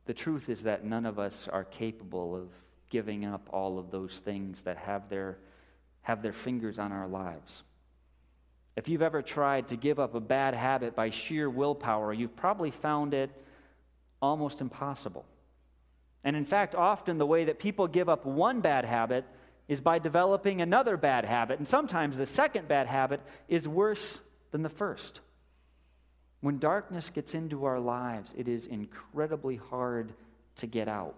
The 0.06 0.14
truth 0.14 0.50
is 0.50 0.64
that 0.64 0.84
none 0.84 1.06
of 1.06 1.18
us 1.18 1.48
are 1.48 1.64
capable 1.64 2.36
of 2.36 2.50
giving 2.90 3.26
up 3.26 3.48
all 3.52 3.80
of 3.80 3.90
those 3.90 4.22
things 4.24 4.62
that 4.64 4.78
have 4.78 5.10
their, 5.10 5.38
have 6.02 6.22
their 6.22 6.34
fingers 6.34 6.78
on 6.78 6.92
our 6.92 7.08
lives. 7.08 7.64
If 8.76 8.90
you've 8.90 9.02
ever 9.02 9.22
tried 9.22 9.68
to 9.68 9.76
give 9.76 10.00
up 10.00 10.16
a 10.16 10.20
bad 10.20 10.56
habit 10.56 10.96
by 10.96 11.12
sheer 11.12 11.50
willpower, 11.50 12.12
you've 12.12 12.36
probably 12.36 12.72
found 12.72 13.14
it 13.14 13.30
almost 14.22 14.62
impossible. 14.62 15.26
And 16.24 16.36
in 16.36 16.46
fact, 16.46 16.74
often 16.74 17.18
the 17.18 17.26
way 17.26 17.46
that 17.46 17.60
people 17.60 17.88
give 17.88 18.10
up 18.10 18.26
one 18.26 18.62
bad 18.62 18.86
habit 18.86 19.26
is 19.68 19.80
by 19.80 20.00
developing 20.00 20.62
another 20.62 20.98
bad 20.98 21.26
habit. 21.26 21.60
And 21.60 21.68
sometimes 21.68 22.18
the 22.18 22.26
second 22.26 22.68
bad 22.68 22.88
habit 22.88 23.22
is 23.48 23.68
worse 23.68 24.20
than 24.52 24.64
the 24.64 24.70
first. 24.70 25.20
When 26.42 26.60
darkness 26.60 27.10
gets 27.10 27.34
into 27.34 27.66
our 27.66 27.80
lives, 27.80 28.34
it 28.38 28.48
is 28.48 28.68
incredibly 28.68 29.56
hard 29.56 30.14
to 30.58 30.68
get 30.68 30.88
out. 30.88 31.16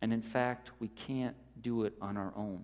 And 0.00 0.12
in 0.12 0.22
fact, 0.22 0.70
we 0.80 0.88
can't 0.88 1.36
do 1.60 1.84
it 1.84 1.94
on 2.00 2.16
our 2.16 2.32
own. 2.36 2.62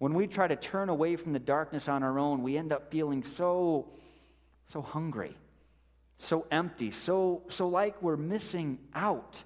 When 0.00 0.14
we 0.14 0.26
try 0.26 0.48
to 0.48 0.56
turn 0.56 0.88
away 0.88 1.16
from 1.16 1.34
the 1.34 1.38
darkness 1.38 1.86
on 1.86 2.02
our 2.02 2.18
own, 2.18 2.42
we 2.42 2.56
end 2.56 2.72
up 2.72 2.90
feeling 2.90 3.22
so, 3.22 3.86
so 4.66 4.80
hungry, 4.80 5.36
so 6.16 6.46
empty, 6.50 6.90
so, 6.90 7.42
so 7.50 7.68
like 7.68 8.00
we're 8.02 8.16
missing 8.16 8.78
out. 8.94 9.44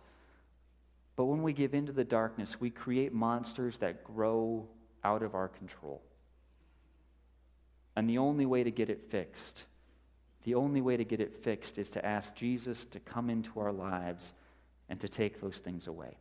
But 1.17 1.25
when 1.25 1.43
we 1.43 1.53
give 1.53 1.75
into 1.75 1.91
the 1.91 2.05
darkness, 2.05 2.61
we 2.61 2.71
create 2.71 3.13
monsters 3.13 3.79
that 3.79 4.05
grow 4.05 4.69
out 5.03 5.25
of 5.25 5.35
our 5.35 5.49
control. 5.49 6.01
And 7.97 8.09
the 8.09 8.19
only 8.19 8.47
way 8.47 8.63
to 8.63 8.71
get 8.71 8.91
it 8.91 9.11
fixed, 9.11 9.65
the 10.45 10.55
only 10.55 10.81
way 10.81 10.97
to 10.97 11.05
get 11.05 11.21
it 11.21 11.43
fixed 11.43 11.79
is 11.79 11.89
to 11.91 12.07
ask 12.07 12.33
Jesus 12.37 12.85
to 12.93 13.01
come 13.01 13.29
into 13.29 13.59
our 13.59 13.73
lives 13.73 14.33
and 14.89 15.01
to 15.01 15.09
take 15.09 15.41
those 15.41 15.57
things 15.57 15.89
away 15.89 16.17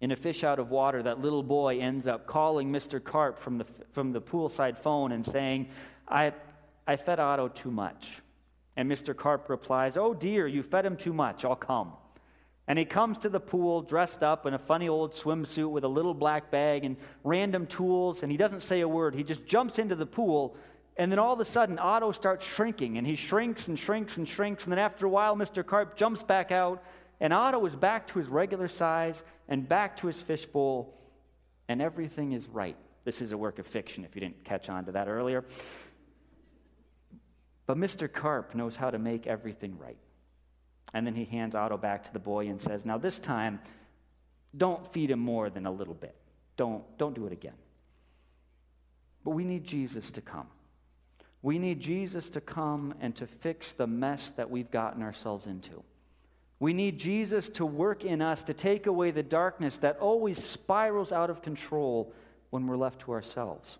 in 0.00 0.12
a 0.12 0.16
fish 0.16 0.44
out 0.44 0.58
of 0.58 0.70
water, 0.70 1.02
that 1.02 1.20
little 1.20 1.42
boy 1.42 1.78
ends 1.80 2.06
up 2.06 2.26
calling 2.26 2.72
Mr. 2.72 3.02
Carp 3.02 3.38
from 3.38 3.58
the, 3.58 3.66
from 3.92 4.12
the 4.12 4.20
poolside 4.20 4.78
phone 4.78 5.12
and 5.12 5.24
saying, 5.24 5.68
I, 6.08 6.32
I 6.86 6.96
fed 6.96 7.20
Otto 7.20 7.48
too 7.48 7.70
much. 7.70 8.20
And 8.76 8.90
Mr. 8.90 9.14
Carp 9.14 9.48
replies, 9.48 9.96
Oh 9.96 10.14
dear, 10.14 10.46
you 10.46 10.62
fed 10.62 10.86
him 10.86 10.96
too 10.96 11.12
much. 11.12 11.44
I'll 11.44 11.56
come. 11.56 11.92
And 12.66 12.78
he 12.78 12.84
comes 12.84 13.18
to 13.18 13.28
the 13.28 13.40
pool 13.40 13.82
dressed 13.82 14.22
up 14.22 14.46
in 14.46 14.54
a 14.54 14.58
funny 14.58 14.88
old 14.88 15.12
swimsuit 15.12 15.68
with 15.68 15.84
a 15.84 15.88
little 15.88 16.14
black 16.14 16.50
bag 16.50 16.84
and 16.84 16.96
random 17.24 17.66
tools, 17.66 18.22
and 18.22 18.30
he 18.30 18.38
doesn't 18.38 18.62
say 18.62 18.80
a 18.80 18.88
word. 18.88 19.14
He 19.14 19.24
just 19.24 19.44
jumps 19.44 19.78
into 19.78 19.96
the 19.96 20.06
pool, 20.06 20.56
and 20.96 21.10
then 21.10 21.18
all 21.18 21.32
of 21.32 21.40
a 21.40 21.44
sudden, 21.44 21.78
Otto 21.78 22.12
starts 22.12 22.46
shrinking, 22.46 22.96
and 22.96 23.06
he 23.06 23.16
shrinks 23.16 23.68
and 23.68 23.78
shrinks 23.78 24.18
and 24.18 24.28
shrinks. 24.28 24.64
And 24.64 24.72
then 24.72 24.78
after 24.78 25.04
a 25.06 25.08
while, 25.08 25.34
Mr. 25.34 25.66
Carp 25.66 25.96
jumps 25.96 26.22
back 26.22 26.52
out, 26.52 26.82
and 27.20 27.32
Otto 27.32 27.64
is 27.66 27.74
back 27.74 28.08
to 28.08 28.18
his 28.18 28.28
regular 28.28 28.68
size 28.68 29.22
and 29.48 29.68
back 29.68 29.98
to 29.98 30.06
his 30.06 30.20
fishbowl, 30.20 30.94
and 31.68 31.82
everything 31.82 32.32
is 32.32 32.48
right. 32.48 32.76
This 33.04 33.20
is 33.20 33.32
a 33.32 33.36
work 33.36 33.58
of 33.58 33.66
fiction, 33.66 34.04
if 34.04 34.14
you 34.14 34.20
didn't 34.20 34.44
catch 34.44 34.68
on 34.68 34.86
to 34.86 34.92
that 34.92 35.08
earlier. 35.08 35.44
But 37.66 37.76
Mr. 37.76 38.12
Carp 38.12 38.54
knows 38.54 38.74
how 38.74 38.90
to 38.90 38.98
make 38.98 39.26
everything 39.26 39.78
right. 39.78 39.98
And 40.92 41.06
then 41.06 41.14
he 41.14 41.24
hands 41.24 41.54
Otto 41.54 41.76
back 41.76 42.04
to 42.04 42.12
the 42.12 42.18
boy 42.18 42.48
and 42.48 42.60
says, 42.60 42.84
Now, 42.84 42.98
this 42.98 43.18
time, 43.18 43.60
don't 44.56 44.92
feed 44.92 45.10
him 45.10 45.20
more 45.20 45.50
than 45.50 45.66
a 45.66 45.70
little 45.70 45.94
bit. 45.94 46.16
Don't, 46.56 46.82
don't 46.98 47.14
do 47.14 47.26
it 47.26 47.32
again. 47.32 47.54
But 49.24 49.30
we 49.30 49.44
need 49.44 49.64
Jesus 49.64 50.10
to 50.12 50.20
come. 50.20 50.48
We 51.42 51.58
need 51.58 51.80
Jesus 51.80 52.30
to 52.30 52.40
come 52.40 52.94
and 53.00 53.14
to 53.16 53.26
fix 53.26 53.72
the 53.72 53.86
mess 53.86 54.32
that 54.36 54.50
we've 54.50 54.70
gotten 54.70 55.02
ourselves 55.02 55.46
into. 55.46 55.82
We 56.60 56.74
need 56.74 56.98
Jesus 56.98 57.48
to 57.50 57.64
work 57.64 58.04
in 58.04 58.20
us 58.20 58.42
to 58.44 58.54
take 58.54 58.86
away 58.86 59.10
the 59.10 59.22
darkness 59.22 59.78
that 59.78 59.98
always 59.98 60.44
spirals 60.44 61.10
out 61.10 61.30
of 61.30 61.42
control 61.42 62.12
when 62.50 62.66
we're 62.66 62.76
left 62.76 63.00
to 63.00 63.12
ourselves. 63.12 63.78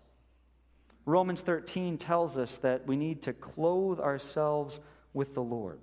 Romans 1.05 1.41
13 1.41 1.99
tells 1.99 2.37
us 2.37 2.57
that 2.57 2.87
we 2.87 2.95
need 2.95 3.21
to 3.23 3.33
clothe 3.33 3.99
ourselves 3.99 4.79
with 5.13 5.35
the 5.35 5.43
Lord. 5.43 5.79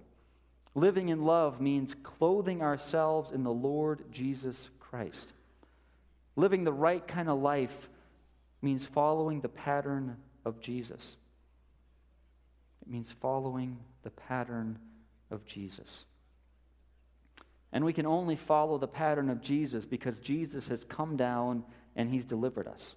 Living 0.75 1.09
in 1.09 1.25
love 1.25 1.61
means 1.61 1.95
clothing 2.03 2.63
ourselves 2.63 3.33
in 3.33 3.45
the 3.45 3.53
Lord 3.53 4.05
Jesus 4.11 4.69
Christ. 4.81 5.33
Living 6.35 6.65
the 6.65 6.73
right 6.73 7.07
kind 7.07 7.29
of 7.29 7.41
life 7.41 7.89
means 8.61 8.85
following 8.85 9.41
the 9.41 9.49
pattern 9.49 10.17
of 10.45 10.61
Jesus. 10.61 11.17
It 12.83 12.91
means 12.91 13.13
following 13.21 13.77
the 14.03 14.11
pattern 14.11 14.79
of 15.31 15.45
Jesus. 15.45 16.05
And 17.73 17.85
we 17.85 17.93
can 17.93 18.07
only 18.07 18.37
follow 18.37 18.79
the 18.79 18.89
pattern 18.89 19.29
of 19.29 19.41
Jesus 19.41 19.85
because 19.85 20.19
Jesus 20.19 20.69
has 20.69 20.85
come 20.85 21.17
down 21.17 21.65
and 21.97 22.09
he's 22.09 22.25
delivered 22.25 22.67
us. 22.67 22.95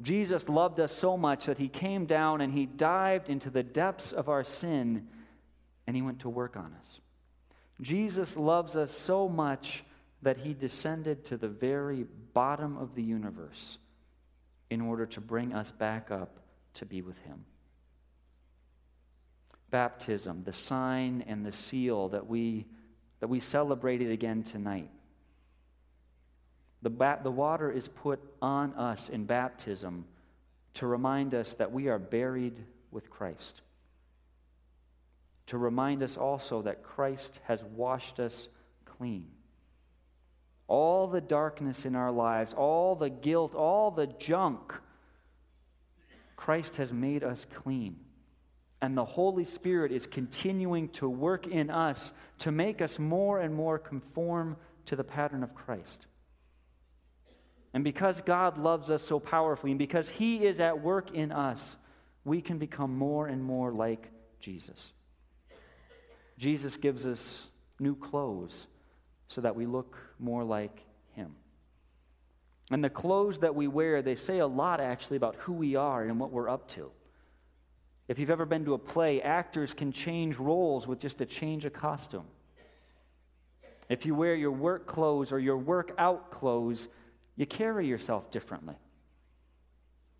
Jesus 0.00 0.48
loved 0.48 0.78
us 0.78 0.92
so 0.92 1.16
much 1.16 1.46
that 1.46 1.58
he 1.58 1.68
came 1.68 2.06
down 2.06 2.40
and 2.40 2.52
he 2.52 2.66
dived 2.66 3.28
into 3.28 3.50
the 3.50 3.64
depths 3.64 4.12
of 4.12 4.28
our 4.28 4.44
sin 4.44 5.08
and 5.86 5.96
he 5.96 6.02
went 6.02 6.20
to 6.20 6.28
work 6.28 6.56
on 6.56 6.72
us. 6.78 7.00
Jesus 7.80 8.36
loves 8.36 8.76
us 8.76 8.90
so 8.90 9.28
much 9.28 9.84
that 10.22 10.38
he 10.38 10.54
descended 10.54 11.24
to 11.24 11.36
the 11.36 11.48
very 11.48 12.04
bottom 12.32 12.76
of 12.76 12.94
the 12.94 13.02
universe 13.02 13.78
in 14.70 14.80
order 14.80 15.06
to 15.06 15.20
bring 15.20 15.52
us 15.52 15.70
back 15.70 16.10
up 16.10 16.38
to 16.74 16.86
be 16.86 17.02
with 17.02 17.18
him. 17.18 17.44
Baptism, 19.70 20.42
the 20.44 20.52
sign 20.52 21.24
and 21.26 21.44
the 21.44 21.52
seal 21.52 22.08
that 22.08 22.26
we, 22.26 22.66
that 23.20 23.28
we 23.28 23.40
celebrated 23.40 24.10
again 24.10 24.42
tonight. 24.42 24.90
The, 26.82 26.90
ba- 26.90 27.20
the 27.22 27.30
water 27.30 27.70
is 27.70 27.88
put 27.88 28.20
on 28.40 28.74
us 28.74 29.08
in 29.08 29.24
baptism 29.24 30.04
to 30.74 30.86
remind 30.86 31.34
us 31.34 31.52
that 31.54 31.72
we 31.72 31.88
are 31.88 31.98
buried 31.98 32.56
with 32.90 33.10
Christ. 33.10 33.62
To 35.48 35.58
remind 35.58 36.02
us 36.02 36.16
also 36.16 36.62
that 36.62 36.82
Christ 36.82 37.40
has 37.44 37.62
washed 37.64 38.20
us 38.20 38.48
clean. 38.84 39.26
All 40.68 41.08
the 41.08 41.20
darkness 41.20 41.86
in 41.86 41.96
our 41.96 42.12
lives, 42.12 42.54
all 42.54 42.94
the 42.94 43.10
guilt, 43.10 43.54
all 43.54 43.90
the 43.90 44.06
junk, 44.06 44.72
Christ 46.36 46.76
has 46.76 46.92
made 46.92 47.24
us 47.24 47.44
clean. 47.62 47.96
And 48.80 48.96
the 48.96 49.04
Holy 49.04 49.44
Spirit 49.44 49.90
is 49.90 50.06
continuing 50.06 50.88
to 50.90 51.08
work 51.08 51.46
in 51.46 51.68
us 51.70 52.12
to 52.38 52.52
make 52.52 52.80
us 52.80 52.98
more 52.98 53.40
and 53.40 53.54
more 53.54 53.78
conform 53.78 54.56
to 54.86 54.96
the 54.96 55.04
pattern 55.04 55.42
of 55.42 55.54
Christ. 55.54 56.06
And 57.74 57.84
because 57.84 58.20
God 58.22 58.56
loves 58.56 58.88
us 58.88 59.02
so 59.02 59.18
powerfully, 59.18 59.72
and 59.72 59.78
because 59.78 60.08
He 60.08 60.46
is 60.46 60.60
at 60.60 60.80
work 60.80 61.12
in 61.12 61.32
us, 61.32 61.76
we 62.24 62.40
can 62.40 62.58
become 62.58 62.96
more 62.96 63.26
and 63.26 63.42
more 63.42 63.72
like 63.72 64.08
Jesus. 64.40 64.90
Jesus 66.38 66.76
gives 66.76 67.04
us 67.04 67.42
new 67.80 67.96
clothes 67.96 68.66
so 69.28 69.40
that 69.40 69.56
we 69.56 69.66
look 69.66 69.98
more 70.18 70.44
like 70.44 70.84
Him. 71.12 71.34
And 72.70 72.82
the 72.84 72.90
clothes 72.90 73.38
that 73.38 73.54
we 73.54 73.66
wear, 73.66 74.02
they 74.02 74.14
say 74.14 74.38
a 74.38 74.46
lot 74.46 74.80
actually 74.80 75.16
about 75.16 75.36
who 75.36 75.52
we 75.52 75.74
are 75.74 76.02
and 76.02 76.20
what 76.20 76.30
we're 76.30 76.48
up 76.48 76.68
to. 76.70 76.90
If 78.08 78.18
you've 78.18 78.30
ever 78.30 78.46
been 78.46 78.64
to 78.64 78.74
a 78.74 78.78
play, 78.78 79.20
actors 79.20 79.74
can 79.74 79.92
change 79.92 80.36
roles 80.36 80.86
with 80.86 80.98
just 80.98 81.20
a 81.20 81.26
change 81.26 81.66
of 81.66 81.74
costume. 81.74 82.26
If 83.90 84.06
you 84.06 84.14
wear 84.14 84.34
your 84.34 84.50
work 84.50 84.86
clothes 84.86 85.30
or 85.30 85.38
your 85.38 85.58
workout 85.58 86.30
clothes, 86.30 86.88
you 87.36 87.46
carry 87.46 87.86
yourself 87.86 88.30
differently. 88.30 88.74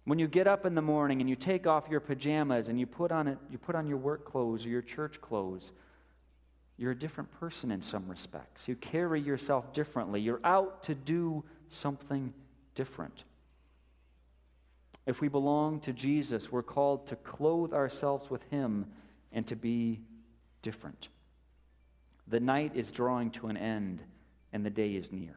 When 0.05 0.18
you 0.18 0.27
get 0.27 0.46
up 0.46 0.64
in 0.64 0.74
the 0.74 0.83
morning 0.83 1.20
and 1.20 1.29
you 1.29 1.37
take 1.37 1.66
off 1.66 1.88
your 1.90 2.01
pajamas 2.01 2.68
and 2.68 2.79
you 2.79 2.87
put 2.87 3.12
on 3.12 3.27
it, 3.27 3.38
you 3.51 3.59
put 3.59 3.74
on 3.74 3.87
your 3.87 3.98
work 3.98 4.24
clothes 4.24 4.64
or 4.64 4.68
your 4.68 4.81
church 4.81 5.20
clothes, 5.20 5.72
you're 6.79 6.92
a 6.92 6.98
different 6.98 7.31
person 7.40 7.70
in 7.70 7.83
some 7.83 8.09
respects. 8.09 8.68
You 8.68 8.77
carry 8.77 9.20
yourself 9.20 9.72
differently. 9.72 10.20
You're 10.20 10.40
out 10.44 10.83
to 10.85 10.94
do 10.94 11.44
something 11.68 12.33
different. 12.74 13.24
If 15.08 15.22
we 15.22 15.28
belong 15.28 15.80
to 15.80 15.94
Jesus, 15.94 16.52
we're 16.52 16.62
called 16.62 17.06
to 17.06 17.16
clothe 17.16 17.72
ourselves 17.72 18.28
with 18.28 18.42
Him 18.50 18.84
and 19.32 19.46
to 19.46 19.56
be 19.56 20.02
different. 20.60 21.08
The 22.26 22.40
night 22.40 22.72
is 22.74 22.90
drawing 22.90 23.30
to 23.30 23.46
an 23.46 23.56
end 23.56 24.02
and 24.52 24.66
the 24.66 24.70
day 24.70 24.90
is 24.90 25.10
near. 25.10 25.34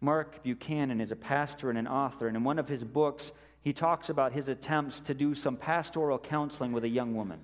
Mark 0.00 0.44
Buchanan 0.44 1.00
is 1.00 1.10
a 1.10 1.16
pastor 1.16 1.68
and 1.68 1.76
an 1.76 1.88
author, 1.88 2.28
and 2.28 2.36
in 2.36 2.44
one 2.44 2.60
of 2.60 2.68
his 2.68 2.84
books, 2.84 3.32
he 3.62 3.72
talks 3.72 4.08
about 4.08 4.32
his 4.32 4.48
attempts 4.48 5.00
to 5.00 5.14
do 5.14 5.34
some 5.34 5.56
pastoral 5.56 6.18
counseling 6.20 6.70
with 6.70 6.84
a 6.84 6.88
young 6.88 7.16
woman. 7.16 7.40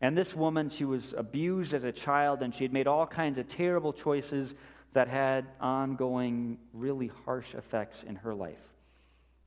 And 0.00 0.18
this 0.18 0.34
woman, 0.34 0.70
she 0.70 0.84
was 0.84 1.14
abused 1.16 1.72
as 1.72 1.84
a 1.84 1.92
child, 1.92 2.42
and 2.42 2.52
she 2.52 2.64
had 2.64 2.72
made 2.72 2.88
all 2.88 3.06
kinds 3.06 3.38
of 3.38 3.46
terrible 3.46 3.92
choices 3.92 4.56
that 4.92 5.06
had 5.06 5.46
ongoing, 5.60 6.58
really 6.72 7.12
harsh 7.24 7.54
effects 7.54 8.02
in 8.02 8.16
her 8.16 8.34
life. 8.34 8.73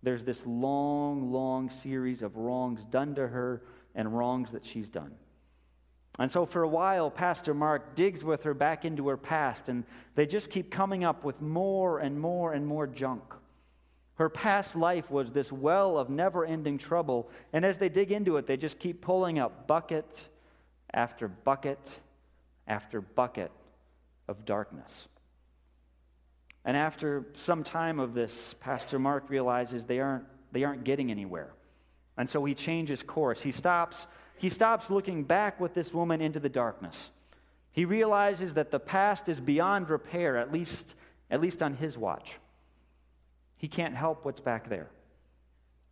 There's 0.03 0.23
this 0.23 0.45
long, 0.45 1.31
long 1.31 1.69
series 1.69 2.21
of 2.21 2.38
wrongs 2.38 2.83
done 2.91 3.15
to 3.15 3.27
her 3.27 3.63
and 3.95 4.15
wrongs 4.15 4.51
that 4.51 4.65
she's 4.65 4.89
done. 4.89 5.12
And 6.19 6.31
so, 6.31 6.45
for 6.45 6.63
a 6.63 6.67
while, 6.67 7.12
Pastor 7.12 7.53
Mark 7.53 7.95
digs 7.95 8.23
with 8.23 8.43
her 8.43 8.53
back 8.53 8.86
into 8.86 9.07
her 9.07 9.17
past, 9.17 9.69
and 9.69 9.83
they 10.15 10.25
just 10.25 10.49
keep 10.49 10.71
coming 10.71 11.03
up 11.03 11.23
with 11.23 11.41
more 11.41 11.99
and 11.99 12.19
more 12.19 12.53
and 12.53 12.65
more 12.65 12.88
junk. 12.88 13.21
Her 14.15 14.29
past 14.29 14.75
life 14.75 15.12
was 15.12 15.31
this 15.31 15.51
well 15.51 15.97
of 15.97 16.10
never 16.10 16.43
ending 16.43 16.79
trouble, 16.79 17.29
and 17.53 17.63
as 17.63 17.77
they 17.77 17.89
dig 17.89 18.12
into 18.12 18.38
it, 18.38 18.47
they 18.47 18.57
just 18.57 18.79
keep 18.79 19.01
pulling 19.01 19.38
up 19.38 19.67
bucket 19.67 20.27
after 20.91 21.27
bucket 21.27 21.79
after 22.67 22.99
bucket 22.99 23.51
of 24.27 24.43
darkness. 24.43 25.07
And 26.67 26.77
after 26.77 27.25
some 27.34 27.63
time 27.63 27.99
of 27.99 28.13
this, 28.13 28.53
Pastor 28.60 28.99
Mark 28.99 29.30
realizes 29.30 29.86
they 29.86 29.99
aren't, 29.99 30.25
they 30.51 30.63
aren't 30.63 30.84
getting 30.84 31.10
anywhere. 31.10 31.53
And 32.17 32.30
so 32.30 32.45
he 32.45 32.53
changes 32.53 33.01
course. 33.01 33.41
He 33.41 33.51
stops 33.51 34.06
he 34.38 34.49
stops 34.49 34.89
looking 34.89 35.23
back 35.23 35.60
with 35.60 35.73
this 35.73 35.91
woman 35.91 36.21
into 36.21 36.39
the 36.39 36.49
darkness. 36.49 37.10
He 37.71 37.86
realizes 37.86 38.53
that 38.53 38.71
the 38.71 38.80
past 38.80 39.30
is 39.30 39.39
beyond 39.39 39.89
repair, 39.89 40.38
at 40.38 40.51
least, 40.51 40.95
at 41.32 41.41
least 41.41 41.63
on 41.63 41.73
his 41.73 41.97
watch. 41.97 42.38
He 43.58 43.67
can't 43.67 43.95
help 43.95 44.25
what's 44.25 44.39
back 44.39 44.69
there. 44.69 44.89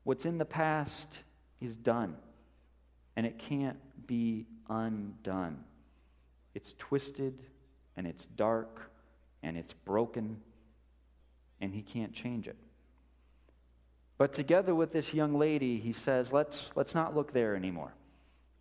What's 0.04 0.26
in 0.26 0.38
the 0.38 0.46
past 0.46 1.22
is 1.60 1.76
done, 1.76 2.16
and 3.16 3.26
it 3.26 3.40
can't 3.40 3.78
be 4.06 4.46
undone. 4.70 5.64
It's 6.54 6.76
twisted, 6.78 7.40
and 7.98 8.06
it's 8.06 8.26
dark, 8.36 8.92
and 9.42 9.58
it's 9.58 9.74
broken, 9.74 10.38
and 11.62 11.74
he 11.74 11.82
can't 11.82 12.14
change 12.14 12.48
it. 12.48 12.58
But 14.18 14.34
together 14.34 14.74
with 14.74 14.94
this 14.94 15.14
young 15.14 15.38
lady, 15.38 15.80
he 15.80 15.92
says, 15.92 16.32
let's, 16.32 16.72
let's 16.76 16.96
not 16.96 17.16
look 17.16 17.34
there 17.34 17.56
anymore. 17.56 17.94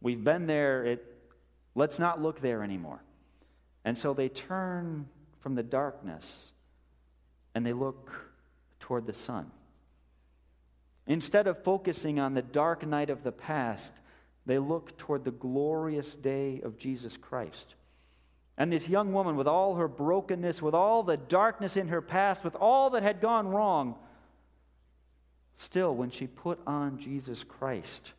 We've 0.00 0.22
been 0.22 0.46
there. 0.46 0.85
It, 0.85 1.04
let's 1.74 1.98
not 1.98 2.20
look 2.20 2.40
there 2.40 2.62
anymore. 2.62 3.00
And 3.85 3.96
so 3.96 4.14
they 4.14 4.28
turn 4.28 5.09
from 5.40 5.54
the 5.54 5.62
darkness 5.62 6.50
and 7.54 7.64
they 7.64 7.72
look 7.72 8.11
toward 8.80 9.07
the 9.07 9.12
sun. 9.12 9.50
Instead 11.07 11.46
of 11.46 11.62
focusing 11.62 12.18
on 12.18 12.35
the 12.35 12.42
dark 12.42 12.87
night 12.87 13.11
of 13.11 13.22
the 13.22 13.33
past, 13.33 13.92
they 14.46 14.59
look 14.59 14.96
toward 14.98 15.24
the 15.24 15.30
glorious 15.30 16.14
day 16.14 16.61
of 16.64 16.78
Jesus 16.78 17.16
Christ. 17.16 17.74
And 18.57 18.73
this 18.73 18.88
young 18.88 19.12
woman, 19.12 19.37
with 19.37 19.49
all 19.49 19.75
her 19.75 19.88
brokenness, 19.88 20.62
with 20.62 20.75
all 20.75 21.03
the 21.03 21.17
darkness 21.17 21.77
in 21.77 21.88
her 21.88 22.01
past, 22.01 22.45
with 22.45 22.55
all 22.55 22.90
that 22.90 23.03
had 23.03 23.21
gone 23.21 23.49
wrong, 23.49 23.97
still, 25.57 25.95
when 25.95 26.11
she 26.11 26.27
put 26.27 26.61
on 26.67 26.99
Jesus 26.99 27.43
Christ, 27.43 28.12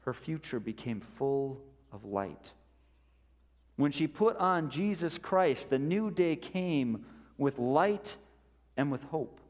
her 0.00 0.12
future 0.12 0.60
became 0.60 1.00
full 1.00 1.60
of 1.90 2.04
light. 2.04 2.52
When 3.76 3.92
she 3.92 4.06
put 4.06 4.36
on 4.36 4.68
Jesus 4.68 5.16
Christ, 5.16 5.70
the 5.70 5.78
new 5.78 6.10
day 6.10 6.36
came 6.36 7.06
with 7.38 7.58
light 7.58 8.16
and 8.76 8.92
with 8.92 9.02
hope. 9.04 9.40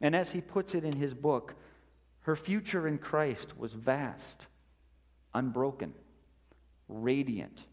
And 0.00 0.14
as 0.14 0.30
he 0.30 0.40
puts 0.40 0.74
it 0.74 0.84
in 0.84 0.96
his 0.96 1.14
book, 1.14 1.54
her 2.20 2.36
future 2.36 2.86
in 2.86 2.98
Christ 2.98 3.58
was 3.58 3.72
vast, 3.72 4.46
unbroken, 5.34 5.92
radiant. 6.88 7.64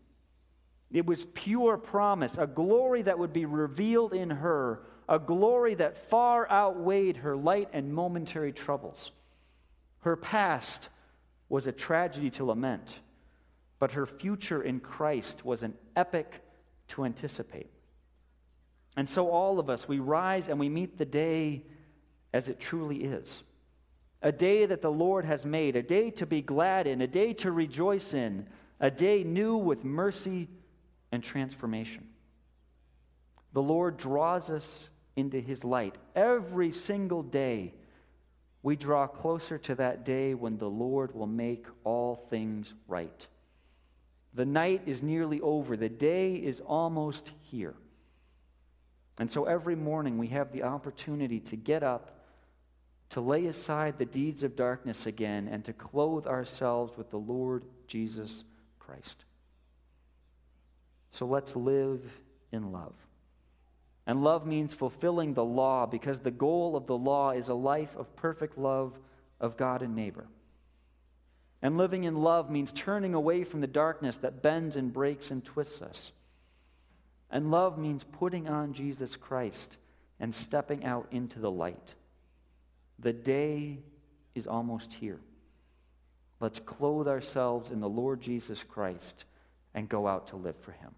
It 0.92 1.06
was 1.06 1.26
pure 1.34 1.78
promise, 1.78 2.38
a 2.38 2.48
glory 2.48 3.04
that 3.04 3.20
would 3.20 3.34
be 3.34 3.46
revealed 3.46 4.14
in 4.14 4.30
her, 4.30 4.82
a 5.08 5.20
glory 5.20 5.76
that 5.76 6.10
far 6.10 6.50
outweighed 6.50 7.18
her 7.18 7.36
light 7.36 7.70
and 7.74 7.94
momentary 7.94 8.52
troubles. 8.52 9.12
Her 10.00 10.16
past 10.16 10.90
was 11.48 11.68
a 11.68 11.72
tragedy 11.72 12.32
to 12.32 12.46
lament, 12.46 12.96
but 13.78 13.92
her 13.92 14.06
future 14.06 14.62
in 14.62 14.80
Christ 14.80 15.46
was 15.46 15.62
an 15.62 15.76
epic 15.96 16.42
to 16.90 17.06
anticipate. 17.06 17.70
And 18.98 19.08
so, 19.10 19.30
all 19.30 19.60
of 19.60 19.70
us, 19.70 19.88
we 19.88 20.00
rise 20.00 20.50
and 20.50 20.60
we 20.60 20.70
meet 20.70 20.98
the 20.98 21.06
day 21.06 21.64
as 22.34 22.50
it 22.50 22.60
truly 22.60 23.04
is 23.04 23.44
a 24.22 24.32
day 24.32 24.66
that 24.66 24.82
the 24.82 24.92
Lord 24.92 25.26
has 25.26 25.46
made, 25.46 25.76
a 25.76 25.84
day 25.84 26.12
to 26.12 26.26
be 26.26 26.42
glad 26.42 26.88
in, 26.88 27.02
a 27.02 27.08
day 27.08 27.34
to 27.36 27.52
rejoice 27.52 28.14
in, 28.14 28.48
a 28.80 28.92
day 28.92 29.24
new 29.24 29.56
with 29.56 29.86
mercy 29.86 30.50
and 31.12 31.24
transformation. 31.24 32.08
The 33.54 33.62
Lord 33.62 33.98
draws 33.98 34.50
us 34.50 34.90
into 35.16 35.40
his 35.40 35.64
light. 35.64 35.96
Every 36.16 36.72
single 36.72 37.24
day, 37.24 37.74
we 38.62 38.76
draw 38.76 39.08
closer 39.08 39.58
to 39.58 39.76
that 39.76 40.06
day 40.06 40.34
when 40.34 40.58
the 40.58 40.70
Lord 40.70 41.16
will 41.16 41.28
make 41.28 41.66
all 41.84 42.28
things 42.30 42.74
right. 42.88 43.28
The 44.34 44.46
night 44.46 44.84
is 44.86 45.02
nearly 45.02 45.42
over, 45.42 45.76
the 45.76 45.90
day 45.90 46.36
is 46.36 46.60
almost 46.60 47.32
here. 47.52 47.76
And 49.18 49.30
so 49.30 49.46
every 49.46 49.76
morning 49.76 50.18
we 50.18 50.28
have 50.28 50.52
the 50.52 50.64
opportunity 50.64 51.40
to 51.42 51.56
get 51.56 51.84
up, 51.84 52.22
to 53.12 53.22
lay 53.22 53.48
aside 53.48 53.98
the 53.98 54.06
deeds 54.06 54.44
of 54.44 54.56
darkness 54.56 55.06
again, 55.08 55.50
and 55.52 55.66
to 55.66 55.74
clothe 55.74 56.28
ourselves 56.28 56.96
with 56.98 57.10
the 57.10 57.18
Lord 57.18 57.64
Jesus 57.88 58.44
Christ. 58.78 59.26
So 61.12 61.26
let's 61.26 61.56
live 61.56 62.02
in 62.52 62.72
love. 62.72 62.94
And 64.06 64.24
love 64.24 64.46
means 64.46 64.74
fulfilling 64.74 65.34
the 65.34 65.46
law 65.46 65.86
because 65.86 66.20
the 66.20 66.32
goal 66.32 66.76
of 66.76 66.88
the 66.88 66.98
law 66.98 67.32
is 67.32 67.48
a 67.48 67.54
life 67.54 67.96
of 67.96 68.16
perfect 68.16 68.58
love 68.58 68.98
of 69.40 69.58
God 69.58 69.82
and 69.82 69.96
neighbor. 69.96 70.28
And 71.62 71.78
living 71.78 72.06
in 72.06 72.16
love 72.16 72.50
means 72.50 72.72
turning 72.72 73.14
away 73.14 73.44
from 73.44 73.62
the 73.62 73.68
darkness 73.68 74.18
that 74.18 74.42
bends 74.42 74.76
and 74.76 74.94
breaks 74.94 75.30
and 75.30 75.44
twists 75.44 75.82
us. 75.82 76.12
And 77.30 77.52
love 77.52 77.78
means 77.78 78.04
putting 78.04 78.48
on 78.48 78.74
Jesus 78.74 79.16
Christ 79.16 79.78
and 80.20 80.34
stepping 80.34 80.86
out 80.86 81.08
into 81.12 81.40
the 81.40 81.52
light. 81.52 81.94
The 82.98 83.14
day 83.14 83.80
is 84.36 84.48
almost 84.48 84.94
here. 84.94 85.20
Let's 86.40 86.60
clothe 86.60 87.08
ourselves 87.08 87.72
in 87.72 87.82
the 87.82 87.90
Lord 87.90 88.22
Jesus 88.22 88.64
Christ 88.64 89.26
and 89.74 89.88
go 89.90 90.08
out 90.08 90.28
to 90.28 90.36
live 90.36 90.56
for 90.62 90.72
him. 90.72 90.94